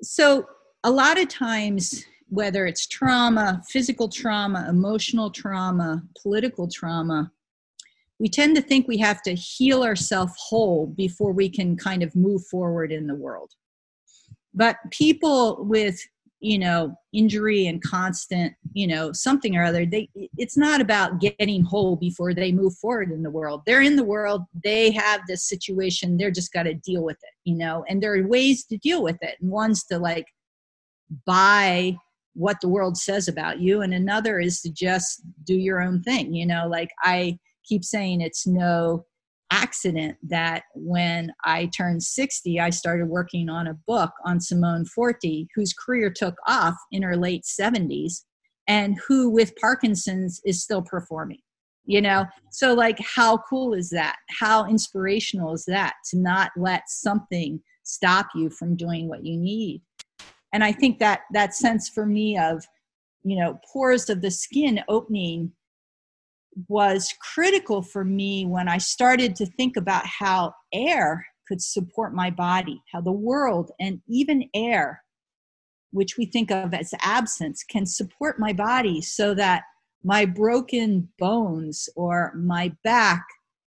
So 0.02 0.46
a 0.84 0.90
lot 0.90 1.18
of 1.18 1.28
times 1.28 2.04
whether 2.28 2.66
it's 2.66 2.86
trauma, 2.86 3.62
physical 3.68 4.08
trauma, 4.08 4.66
emotional 4.68 5.30
trauma, 5.30 6.02
political 6.20 6.68
trauma, 6.68 7.30
we 8.18 8.28
tend 8.28 8.56
to 8.56 8.62
think 8.62 8.86
we 8.86 8.98
have 8.98 9.22
to 9.22 9.34
heal 9.34 9.82
ourselves 9.82 10.32
whole 10.36 10.86
before 10.88 11.32
we 11.32 11.48
can 11.48 11.76
kind 11.76 12.02
of 12.02 12.14
move 12.16 12.44
forward 12.46 12.92
in 12.92 13.06
the 13.06 13.14
world. 13.14 13.52
But 14.54 14.76
people 14.90 15.64
with, 15.64 16.00
you 16.40 16.58
know, 16.58 16.94
injury 17.12 17.66
and 17.66 17.82
constant, 17.82 18.54
you 18.72 18.86
know, 18.86 19.12
something 19.12 19.56
or 19.56 19.64
other, 19.64 19.86
they 19.86 20.08
it's 20.36 20.56
not 20.56 20.80
about 20.80 21.20
getting 21.20 21.62
whole 21.62 21.96
before 21.96 22.34
they 22.34 22.50
move 22.50 22.74
forward 22.74 23.12
in 23.12 23.22
the 23.22 23.30
world. 23.30 23.62
They're 23.66 23.82
in 23.82 23.96
the 23.96 24.04
world, 24.04 24.42
they 24.64 24.90
have 24.92 25.20
this 25.26 25.48
situation, 25.48 26.16
they're 26.16 26.30
just 26.30 26.52
got 26.52 26.64
to 26.64 26.74
deal 26.74 27.04
with 27.04 27.18
it, 27.22 27.34
you 27.44 27.56
know, 27.56 27.84
and 27.88 28.02
there 28.02 28.14
are 28.14 28.26
ways 28.26 28.64
to 28.66 28.76
deal 28.78 29.02
with 29.02 29.18
it. 29.22 29.36
And 29.40 29.50
one's 29.50 29.84
to 29.84 29.98
like 29.98 30.26
buy 31.24 31.96
what 32.38 32.61
the 32.61 32.68
world 32.68 32.96
says 32.96 33.27
about 33.27 33.59
you 33.59 33.83
and 33.83 33.92
another 33.92 34.38
is 34.38 34.61
to 34.61 34.70
just 34.70 35.22
do 35.44 35.55
your 35.55 35.81
own 35.81 36.01
thing 36.03 36.33
you 36.33 36.46
know 36.46 36.68
like 36.68 36.90
i 37.03 37.37
keep 37.64 37.85
saying 37.85 38.20
it's 38.20 38.46
no 38.46 39.05
accident 39.51 40.16
that 40.22 40.62
when 40.74 41.33
i 41.44 41.66
turned 41.77 42.03
60 42.03 42.61
i 42.61 42.70
started 42.70 43.07
working 43.07 43.48
on 43.48 43.66
a 43.66 43.79
book 43.87 44.12
on 44.24 44.40
simone 44.40 44.85
forti 44.85 45.48
whose 45.57 45.72
career 45.74 46.11
took 46.14 46.37
off 46.46 46.74
in 46.92 47.03
her 47.03 47.16
late 47.16 47.42
70s 47.42 48.24
and 48.68 48.96
who 49.09 49.29
with 49.29 49.57
parkinson's 49.57 50.40
is 50.44 50.62
still 50.62 50.83
performing 50.83 51.40
you 51.88 52.03
know? 52.03 52.27
So 52.53 52.74
like 52.74 52.98
how 53.01 53.38
cool 53.48 53.72
is 53.72 53.88
that? 53.90 54.16
How 54.29 54.66
inspirational 54.66 55.55
is 55.55 55.64
that 55.68 55.94
to 56.11 56.18
not 56.18 56.51
let 56.55 56.83
something 56.87 57.61
stop 57.83 58.29
you 58.35 58.51
from 58.51 58.77
doing 58.77 59.09
what 59.09 59.24
you 59.24 59.38
need 59.38 59.81
and 60.52 60.64
i 60.64 60.72
think 60.72 60.98
that 60.98 61.20
that 61.32 61.54
sense 61.54 61.88
for 61.88 62.06
me 62.06 62.38
of 62.38 62.64
you 63.24 63.38
know 63.38 63.58
pores 63.72 64.08
of 64.08 64.20
the 64.20 64.30
skin 64.30 64.80
opening 64.88 65.52
was 66.68 67.14
critical 67.20 67.82
for 67.82 68.04
me 68.04 68.46
when 68.46 68.68
i 68.68 68.78
started 68.78 69.37
to 69.37 69.46
think 69.46 69.76
about 69.76 70.04
how 70.06 70.52
air 70.72 71.24
could 71.46 71.62
support 71.62 72.14
my 72.14 72.30
body 72.30 72.80
how 72.92 73.00
the 73.00 73.12
world 73.12 73.70
and 73.80 74.00
even 74.08 74.48
air 74.54 75.02
which 75.90 76.18
we 76.18 76.26
think 76.26 76.50
of 76.50 76.74
as 76.74 76.92
absence 77.00 77.64
can 77.64 77.87
support 77.87 78.38
my 78.38 78.52
body 78.52 79.00
so 79.00 79.34
that 79.34 79.62
my 80.04 80.24
broken 80.24 81.08
bones 81.18 81.88
or 81.96 82.32
my 82.37 82.72
back 82.84 83.24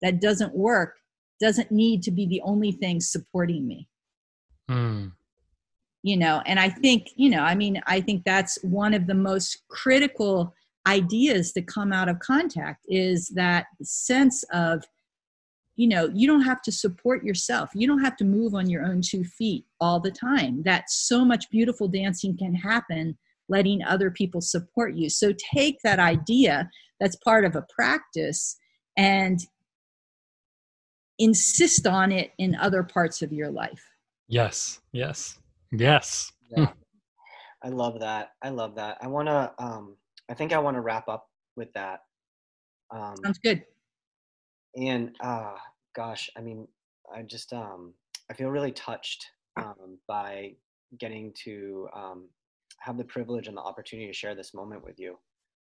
that 0.02 0.20
doesn't 0.20 0.54
work 0.54 0.96
doesn't 1.40 1.70
need 1.72 2.02
to 2.02 2.10
be 2.10 2.26
the 2.26 2.40
only 2.42 2.72
thing 2.72 3.00
supporting 3.00 3.66
me. 3.66 3.88
Mm 4.70 5.12
you 6.02 6.16
know 6.16 6.42
and 6.46 6.58
i 6.58 6.68
think 6.68 7.08
you 7.16 7.30
know 7.30 7.40
i 7.40 7.54
mean 7.54 7.80
i 7.86 8.00
think 8.00 8.22
that's 8.24 8.58
one 8.62 8.94
of 8.94 9.06
the 9.06 9.14
most 9.14 9.62
critical 9.68 10.54
ideas 10.86 11.52
that 11.52 11.66
come 11.66 11.92
out 11.92 12.08
of 12.08 12.18
contact 12.18 12.84
is 12.88 13.28
that 13.28 13.66
sense 13.82 14.44
of 14.52 14.84
you 15.76 15.88
know 15.88 16.10
you 16.12 16.26
don't 16.26 16.42
have 16.42 16.60
to 16.62 16.72
support 16.72 17.24
yourself. 17.24 17.70
You 17.74 17.86
don't 17.86 18.02
have 18.02 18.16
to 18.18 18.24
move 18.24 18.54
on 18.54 18.68
your 18.68 18.84
own 18.84 19.00
two 19.00 19.24
feet 19.24 19.64
all 19.80 20.00
the 20.00 20.10
time. 20.10 20.62
That 20.64 20.90
so 20.90 21.24
much 21.24 21.50
beautiful 21.50 21.88
dancing 21.88 22.36
can 22.36 22.54
happen 22.54 23.16
letting 23.48 23.82
other 23.82 24.10
people 24.10 24.40
support 24.40 24.94
you. 24.94 25.10
So 25.10 25.32
take 25.54 25.78
that 25.82 25.98
idea 25.98 26.70
that's 27.00 27.16
part 27.16 27.44
of 27.44 27.56
a 27.56 27.66
practice 27.74 28.56
and 28.96 29.40
insist 31.18 31.86
on 31.86 32.12
it 32.12 32.32
in 32.38 32.54
other 32.54 32.82
parts 32.82 33.22
of 33.22 33.32
your 33.32 33.50
life. 33.50 33.82
Yes 34.28 34.80
yes 34.92 35.38
Yes. 35.72 36.30
Yeah. 36.50 36.72
I 37.64 37.68
love 37.68 38.00
that. 38.00 38.32
I 38.42 38.50
love 38.50 38.74
that. 38.76 38.98
I 39.00 39.06
want 39.06 39.28
to, 39.28 39.52
um, 39.58 39.96
I 40.30 40.34
think 40.34 40.52
I 40.52 40.58
want 40.58 40.76
to 40.76 40.80
wrap 40.80 41.08
up 41.08 41.28
with 41.56 41.72
that. 41.72 42.00
Um, 42.90 43.14
Sounds 43.24 43.38
good. 43.38 43.64
And, 44.76 45.14
uh, 45.20 45.54
gosh, 45.94 46.30
I 46.36 46.40
mean, 46.40 46.66
I 47.14 47.22
just, 47.22 47.52
um, 47.52 47.94
I 48.30 48.34
feel 48.34 48.48
really 48.48 48.72
touched 48.72 49.26
um, 49.56 49.98
by 50.08 50.54
getting 50.98 51.32
to 51.44 51.88
um, 51.94 52.28
have 52.80 52.98
the 52.98 53.04
privilege 53.04 53.48
and 53.48 53.56
the 53.56 53.60
opportunity 53.60 54.08
to 54.08 54.12
share 54.12 54.34
this 54.34 54.54
moment 54.54 54.84
with 54.84 54.98
you. 54.98 55.18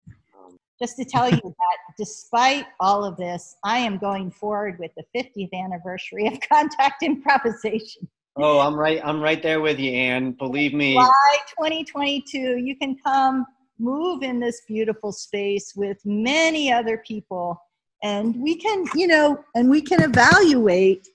Um, 0.08 0.56
just 0.80 0.96
to 0.96 1.04
tell 1.04 1.28
you 1.28 1.40
that 1.42 1.78
despite 1.98 2.66
all 2.80 3.04
of 3.04 3.16
this, 3.16 3.54
I 3.64 3.78
am 3.78 3.98
going 3.98 4.30
forward 4.30 4.78
with 4.78 4.90
the 4.96 5.04
50th 5.16 5.52
anniversary 5.52 6.26
of 6.26 6.38
Contact 6.48 7.02
Improvisation. 7.02 8.08
Oh, 8.36 8.60
I'm 8.60 8.74
right. 8.74 9.00
I'm 9.04 9.20
right 9.20 9.42
there 9.42 9.60
with 9.60 9.78
you, 9.78 9.92
Ann. 9.92 10.32
Believe 10.32 10.72
me. 10.72 10.94
July 10.94 11.36
2022, 11.58 12.56
you 12.58 12.76
can 12.76 12.96
come 13.04 13.44
move 13.78 14.22
in 14.22 14.40
this 14.40 14.62
beautiful 14.66 15.12
space 15.12 15.72
with 15.76 15.98
many 16.04 16.72
other 16.72 17.02
people 17.06 17.60
and 18.02 18.34
we 18.36 18.56
can 18.56 18.84
you 18.94 19.06
know 19.06 19.42
and 19.54 19.68
we 19.70 19.80
can 19.80 20.02
evaluate 20.02 21.06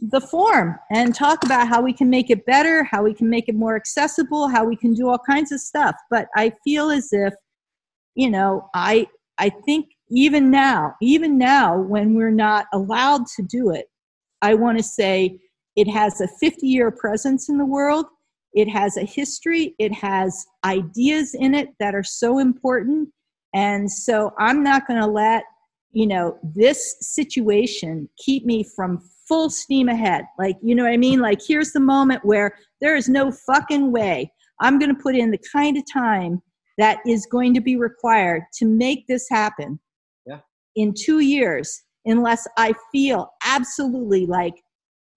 the 0.00 0.20
form 0.20 0.78
and 0.92 1.14
talk 1.14 1.44
about 1.44 1.68
how 1.68 1.80
we 1.80 1.92
can 1.92 2.08
make 2.08 2.30
it 2.30 2.44
better 2.46 2.84
how 2.84 3.02
we 3.02 3.12
can 3.12 3.28
make 3.28 3.48
it 3.48 3.54
more 3.54 3.76
accessible 3.76 4.48
how 4.48 4.64
we 4.64 4.76
can 4.76 4.94
do 4.94 5.08
all 5.08 5.18
kinds 5.18 5.52
of 5.52 5.60
stuff 5.60 5.94
but 6.10 6.26
i 6.36 6.52
feel 6.64 6.90
as 6.90 7.08
if 7.12 7.34
you 8.14 8.30
know 8.30 8.68
i 8.74 9.06
i 9.38 9.48
think 9.48 9.86
even 10.10 10.50
now 10.50 10.94
even 11.02 11.36
now 11.36 11.76
when 11.76 12.14
we're 12.14 12.30
not 12.30 12.66
allowed 12.72 13.26
to 13.26 13.42
do 13.42 13.70
it 13.70 13.86
i 14.42 14.54
want 14.54 14.78
to 14.78 14.84
say 14.84 15.38
it 15.78 15.86
has 15.88 16.20
a 16.20 16.26
50 16.26 16.66
year 16.66 16.90
presence 16.90 17.48
in 17.48 17.56
the 17.56 17.64
world. 17.64 18.06
It 18.52 18.68
has 18.68 18.96
a 18.96 19.04
history. 19.04 19.76
It 19.78 19.92
has 19.92 20.44
ideas 20.64 21.36
in 21.38 21.54
it 21.54 21.68
that 21.78 21.94
are 21.94 22.02
so 22.02 22.40
important. 22.40 23.10
And 23.54 23.90
so 23.90 24.32
i'm 24.38 24.62
not 24.62 24.86
going 24.86 25.00
to 25.00 25.06
let 25.06 25.44
you 25.92 26.06
know 26.06 26.36
this 26.42 26.96
situation 27.00 28.08
keep 28.18 28.44
me 28.44 28.62
from 28.76 29.00
full 29.26 29.48
steam 29.50 29.88
ahead. 29.88 30.24
Like 30.38 30.56
you 30.62 30.74
know 30.74 30.82
what 30.82 30.92
i 30.92 30.96
mean? 30.96 31.20
Like 31.20 31.40
here's 31.46 31.72
the 31.72 31.80
moment 31.80 32.24
where 32.24 32.56
there 32.80 32.96
is 32.96 33.08
no 33.08 33.30
fucking 33.30 33.92
way 33.92 34.30
i'm 34.60 34.78
going 34.78 34.94
to 34.94 35.02
put 35.02 35.14
in 35.14 35.30
the 35.30 35.40
kind 35.52 35.76
of 35.76 35.84
time 35.92 36.42
that 36.76 36.98
is 37.06 37.26
going 37.26 37.54
to 37.54 37.60
be 37.60 37.76
required 37.76 38.42
to 38.54 38.66
make 38.66 39.06
this 39.06 39.28
happen 39.30 39.78
yeah. 40.26 40.40
in 40.76 40.92
two 40.92 41.20
years 41.20 41.82
unless 42.04 42.46
i 42.56 42.72
feel 42.92 43.30
absolutely 43.44 44.26
like 44.26 44.54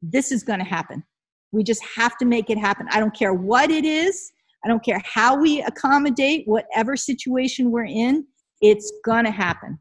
this 0.01 0.31
is 0.31 0.43
going 0.43 0.59
to 0.59 0.65
happen. 0.65 1.03
We 1.51 1.63
just 1.63 1.83
have 1.95 2.17
to 2.17 2.25
make 2.25 2.49
it 2.49 2.57
happen. 2.57 2.87
I 2.91 2.99
don't 2.99 3.15
care 3.15 3.33
what 3.33 3.69
it 3.69 3.85
is. 3.85 4.31
I 4.63 4.67
don't 4.67 4.83
care 4.83 5.01
how 5.03 5.35
we 5.35 5.61
accommodate 5.61 6.47
whatever 6.47 6.95
situation 6.95 7.71
we're 7.71 7.85
in. 7.85 8.25
It's 8.61 8.91
going 9.03 9.25
to 9.25 9.31
happen. 9.31 9.79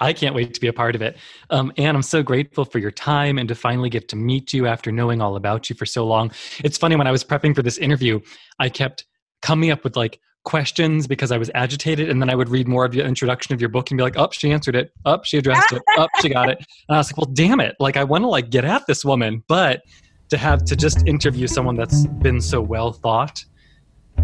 I 0.00 0.12
can't 0.12 0.34
wait 0.34 0.54
to 0.54 0.60
be 0.60 0.68
a 0.68 0.72
part 0.72 0.94
of 0.94 1.02
it. 1.02 1.16
Um, 1.50 1.72
Ann, 1.76 1.96
I'm 1.96 2.02
so 2.02 2.22
grateful 2.22 2.64
for 2.64 2.78
your 2.78 2.90
time 2.90 3.38
and 3.38 3.48
to 3.48 3.54
finally 3.54 3.88
get 3.88 4.08
to 4.08 4.16
meet 4.16 4.52
you 4.52 4.66
after 4.66 4.92
knowing 4.92 5.20
all 5.20 5.36
about 5.36 5.68
you 5.70 5.76
for 5.76 5.86
so 5.86 6.06
long. 6.06 6.30
It's 6.62 6.78
funny, 6.78 6.96
when 6.96 7.06
I 7.06 7.12
was 7.12 7.24
prepping 7.24 7.54
for 7.54 7.62
this 7.62 7.78
interview, 7.78 8.20
I 8.58 8.68
kept 8.68 9.06
coming 9.42 9.70
up 9.70 9.82
with 9.84 9.96
like 9.96 10.20
questions 10.46 11.06
because 11.06 11.30
I 11.30 11.36
was 11.36 11.50
agitated. 11.54 12.08
And 12.08 12.22
then 12.22 12.30
I 12.30 12.34
would 12.34 12.48
read 12.48 12.66
more 12.66 12.86
of 12.86 12.94
your 12.94 13.04
introduction 13.04 13.52
of 13.52 13.60
your 13.60 13.68
book 13.68 13.90
and 13.90 13.98
be 13.98 14.02
like, 14.02 14.16
up, 14.16 14.30
oh, 14.30 14.32
she 14.32 14.50
answered 14.50 14.74
it. 14.74 14.92
Up, 15.04 15.20
oh, 15.20 15.24
she 15.24 15.36
addressed 15.36 15.72
it. 15.72 15.82
Up, 15.98 16.08
oh, 16.14 16.20
she 16.22 16.30
got 16.30 16.48
it. 16.48 16.58
And 16.88 16.96
I 16.96 16.98
was 16.98 17.12
like, 17.12 17.18
well, 17.18 17.32
damn 17.34 17.60
it. 17.60 17.76
Like, 17.78 17.98
I 17.98 18.04
want 18.04 18.22
to 18.22 18.28
like 18.28 18.48
get 18.48 18.64
at 18.64 18.86
this 18.86 19.04
woman, 19.04 19.44
but 19.48 19.82
to 20.30 20.38
have 20.38 20.64
to 20.64 20.74
just 20.74 21.06
interview 21.06 21.46
someone 21.46 21.76
that's 21.76 22.06
been 22.06 22.40
so 22.40 22.62
well 22.62 22.92
thought 22.92 23.44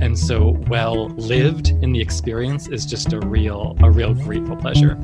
and 0.01 0.19
so 0.19 0.57
well 0.69 1.09
lived 1.11 1.69
in 1.83 1.93
the 1.93 2.01
experience 2.01 2.69
is 2.69 2.87
just 2.87 3.13
a 3.13 3.21
real, 3.21 3.77
a 3.83 3.91
real 3.91 4.15
grateful 4.15 4.57
pleasure. 4.57 4.99